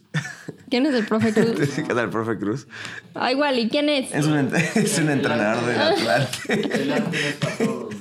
¿Quién 0.69 0.87
es 0.87 0.95
el 0.95 1.05
profe 1.07 1.33
Cruz? 1.35 1.69
¿Qué 1.75 1.83
tal 1.83 1.99
el 1.99 2.11
profe 2.11 2.39
Cruz? 2.39 2.67
Ah, 3.15 3.33
igual, 3.33 3.59
¿y 3.59 3.69
quién 3.69 3.89
es? 3.89 4.13
Es 4.15 4.27
un, 4.27 4.51
es 4.75 4.99
un 4.99 5.11
entrenador 5.11 5.65
del 5.67 5.81
Atlante. 5.81 6.83
El 6.83 6.93
arte 6.93 7.29
es 7.29 7.35
para 7.37 7.57
todos. 7.57 7.95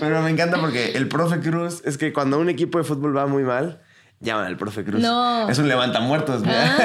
Pero 0.00 0.22
me 0.22 0.30
encanta 0.30 0.60
porque 0.60 0.92
el 0.92 1.08
profe 1.08 1.40
Cruz 1.40 1.82
es 1.84 1.98
que 1.98 2.12
cuando 2.12 2.38
un 2.38 2.48
equipo 2.48 2.78
de 2.78 2.84
fútbol 2.84 3.16
va 3.16 3.26
muy 3.26 3.42
mal, 3.42 3.80
llaman 4.24 4.46
al 4.46 4.56
profe 4.56 4.84
Cruz. 4.84 5.00
No. 5.00 5.48
Es 5.48 5.58
un 5.58 5.68
levantamuertos, 5.68 6.42
Ah, 6.46 6.76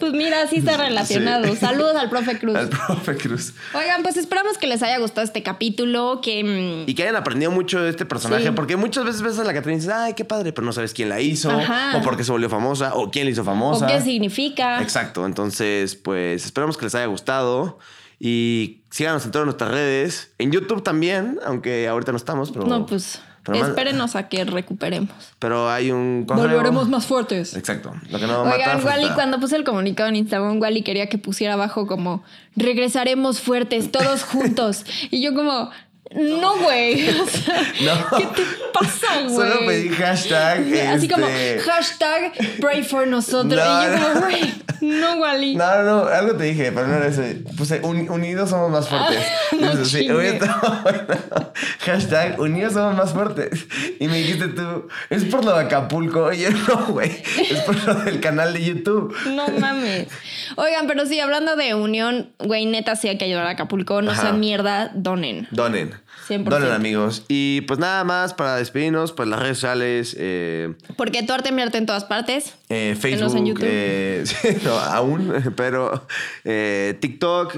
pues 0.00 0.12
mira, 0.12 0.46
sí 0.48 0.56
está 0.56 0.76
relacionado. 0.88 1.44
Sí. 1.46 1.56
Saludos 1.56 1.94
al 1.96 2.10
profe 2.10 2.38
Cruz. 2.38 2.56
Al 2.56 2.68
profe 2.68 3.16
Cruz. 3.16 3.52
Oigan, 3.74 4.02
pues 4.02 4.16
esperamos 4.16 4.58
que 4.58 4.66
les 4.66 4.82
haya 4.82 4.98
gustado 4.98 5.24
este 5.24 5.42
capítulo, 5.42 6.20
que... 6.22 6.42
mm, 6.86 6.90
Y 6.90 6.94
que 6.94 7.02
hayan 7.04 7.16
aprendido 7.16 7.50
mucho 7.50 7.80
de 7.80 7.90
este 7.90 8.04
personaje, 8.06 8.44
Sí. 8.46 8.50
porque 8.56 8.76
muchas 8.76 9.04
veces 9.04 9.22
ves 9.22 9.38
a 9.38 9.44
la 9.44 9.54
Catrina 9.54 9.74
y 9.76 9.80
dices, 9.80 9.92
ay, 9.94 10.14
qué 10.14 10.24
padre, 10.24 10.52
pero 10.52 10.64
no 10.64 10.72
sabes 10.72 10.92
quién 10.94 11.08
la 11.08 11.20
hizo, 11.20 11.50
Ajá. 11.50 11.96
o 11.98 12.02
por 12.02 12.16
qué 12.16 12.24
se 12.24 12.32
volvió 12.32 12.48
famosa, 12.50 12.94
o 12.94 13.10
quién 13.10 13.26
la 13.26 13.30
hizo 13.30 13.42
¿O 13.42 13.44
famosa. 13.44 13.86
qué 13.86 14.00
significa? 14.00 14.82
Exacto, 14.82 15.26
entonces, 15.26 15.94
pues 15.94 16.44
esperamos 16.44 16.76
que 16.76 16.86
les 16.86 16.94
haya 16.94 17.06
gustado. 17.06 17.78
Y 18.18 18.80
síganos 18.90 19.26
en 19.26 19.30
todas 19.30 19.44
nuestras 19.44 19.70
redes. 19.70 20.32
En 20.38 20.50
YouTube 20.50 20.82
también, 20.82 21.38
aunque 21.44 21.86
ahorita 21.86 22.12
no 22.12 22.16
estamos, 22.16 22.50
pero. 22.50 22.66
No, 22.66 22.86
pues... 22.86 23.20
Pero, 23.46 23.58
más- 23.60 23.68
Espérenos 23.68 24.16
a 24.16 24.28
que 24.28 24.44
recuperemos. 24.44 25.10
pero 25.38 25.70
hay 25.70 25.90
un. 25.92 26.24
Volveremos 26.26 26.88
más 26.88 27.06
fuertes. 27.06 27.54
Exacto. 27.56 27.92
Lo 28.10 28.18
que 28.18 28.26
no 28.26 28.42
Oigan, 28.42 28.84
Wally, 28.84 29.08
cuando 29.14 29.38
puse 29.40 29.56
el 29.56 29.64
comunicado 29.64 30.08
en 30.08 30.16
Instagram, 30.16 30.60
Wally 30.60 30.82
quería 30.82 31.08
que 31.08 31.16
pusiera 31.16 31.54
abajo 31.54 31.86
como 31.86 32.24
regresaremos 32.56 33.40
fuertes, 33.40 33.90
todos 33.92 34.24
juntos. 34.24 34.84
y 35.10 35.22
yo 35.22 35.34
como, 35.34 35.70
no, 36.14 36.56
güey. 36.58 37.08
O 37.20 37.26
sea, 37.26 37.62
No. 37.84 38.16
¿Qué 38.18 38.26
te 38.26 38.42
pasa, 38.72 39.20
güey? 39.28 39.34
Solo 39.34 39.66
pedí 39.66 39.88
hashtag. 39.90 40.60
Así 40.94 41.08
como 41.08 41.26
este, 41.26 41.60
hashtag 41.60 42.32
pray 42.60 42.82
for 42.84 43.06
nosotros. 43.06 43.60
No, 43.62 43.82
y 43.82 43.86
yo 43.86 43.92
como, 44.02 44.14
no. 44.14 44.20
güey, 44.20 44.54
no, 44.80 45.14
Wally. 45.16 45.56
No, 45.56 45.82
no, 45.82 46.04
algo 46.06 46.36
te 46.36 46.44
dije, 46.44 46.70
pero 46.72 46.86
no 46.86 46.96
era 46.96 47.06
eso. 47.08 47.22
Puse 47.56 47.80
"Uni- 47.82 48.08
unidos 48.08 48.50
somos 48.50 48.70
más 48.70 48.88
fuertes. 48.88 49.18
Ah, 49.52 49.56
no 49.60 49.68
así, 49.82 50.00
chingue. 50.00 50.12
"Oye, 50.14 50.28
está 50.34 50.80
bueno". 50.82 51.52
Hashtag 51.86 52.38
unidos 52.38 52.74
somos 52.74 52.94
más 52.96 53.12
fuertes. 53.12 53.66
Y 53.98 54.06
me 54.08 54.18
dijiste 54.18 54.48
tú, 54.48 54.88
es 55.08 55.24
por 55.24 55.44
lo 55.44 55.56
de 55.56 55.64
Acapulco. 55.64 56.24
Oye, 56.24 56.50
no, 56.50 56.86
güey. 56.88 57.10
Es 57.50 57.60
por 57.60 57.82
lo 57.84 57.94
del 57.94 58.20
canal 58.20 58.52
de 58.52 58.62
YouTube. 58.64 59.16
No 59.30 59.48
mames. 59.48 60.08
Oigan, 60.56 60.86
pero 60.86 61.06
sí, 61.06 61.18
hablando 61.20 61.56
de 61.56 61.74
unión, 61.74 62.30
güey, 62.38 62.66
neta 62.66 62.96
sí 62.96 63.08
hay 63.08 63.16
que 63.18 63.24
ayudar 63.24 63.46
a 63.46 63.50
Acapulco. 63.50 64.02
No 64.02 64.14
sean 64.14 64.38
mierda, 64.40 64.90
donen. 64.94 65.48
Donen. 65.50 65.94
100%. 66.28 66.44
Donen, 66.44 66.70
amigos. 66.72 67.24
Y 67.28 67.62
pues 67.62 67.78
nada 67.78 68.04
más 68.04 68.34
para 68.34 68.56
despedirnos, 68.56 69.12
pues 69.12 69.28
las 69.28 69.40
redes 69.40 69.58
sociales, 69.58 70.16
eh, 70.18 70.74
Porque 70.96 71.22
tu 71.22 71.32
arte 71.32 71.48
en 71.48 71.86
todas 71.86 72.04
partes. 72.04 72.54
eh, 72.68 72.90
en 72.90 72.96
Facebook, 72.96 73.44
YouTube. 73.44 73.64
eh, 73.66 74.24
sí, 74.26 74.48
no, 74.64 74.78
aún, 74.78 75.32
pero 75.56 76.06
TikTok, 76.42 77.56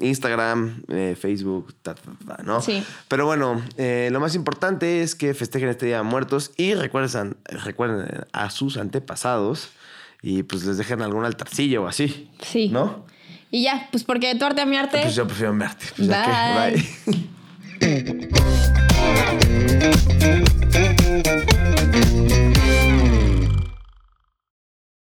Instagram, 0.00 0.82
Facebook, 1.20 1.74
ta, 1.82 1.94
ta, 1.94 2.12
ta, 2.26 2.42
¿no? 2.42 2.60
Sí. 2.60 2.82
Pero 3.08 3.26
bueno, 3.26 3.62
eh, 3.76 4.08
lo 4.12 4.20
más 4.20 4.34
importante 4.34 5.02
es 5.02 5.14
que 5.14 5.34
festejen 5.34 5.68
este 5.68 5.86
Día 5.86 5.98
de 5.98 6.02
Muertos 6.02 6.52
y 6.56 6.74
recuerden, 6.74 7.36
recuerden 7.44 8.24
a 8.32 8.50
sus 8.50 8.76
antepasados 8.76 9.70
y 10.22 10.42
pues 10.42 10.64
les 10.64 10.78
dejen 10.78 11.02
algún 11.02 11.24
altarcillo 11.24 11.84
o 11.84 11.86
así. 11.86 12.30
Sí. 12.42 12.68
¿No? 12.68 13.06
Y 13.50 13.62
ya, 13.62 13.88
pues 13.90 14.04
porque 14.04 14.34
tu 14.34 14.44
arte 14.44 14.60
a 14.60 14.66
mi 14.66 14.76
arte. 14.76 15.00
Pues 15.02 15.14
yo 15.14 15.26
prefiero 15.26 15.54
mi 15.54 15.64
arte. 15.64 15.86
Pues 15.96 16.08
bye. 16.08 16.16
Ya 16.16 16.70
bye. 17.80 18.28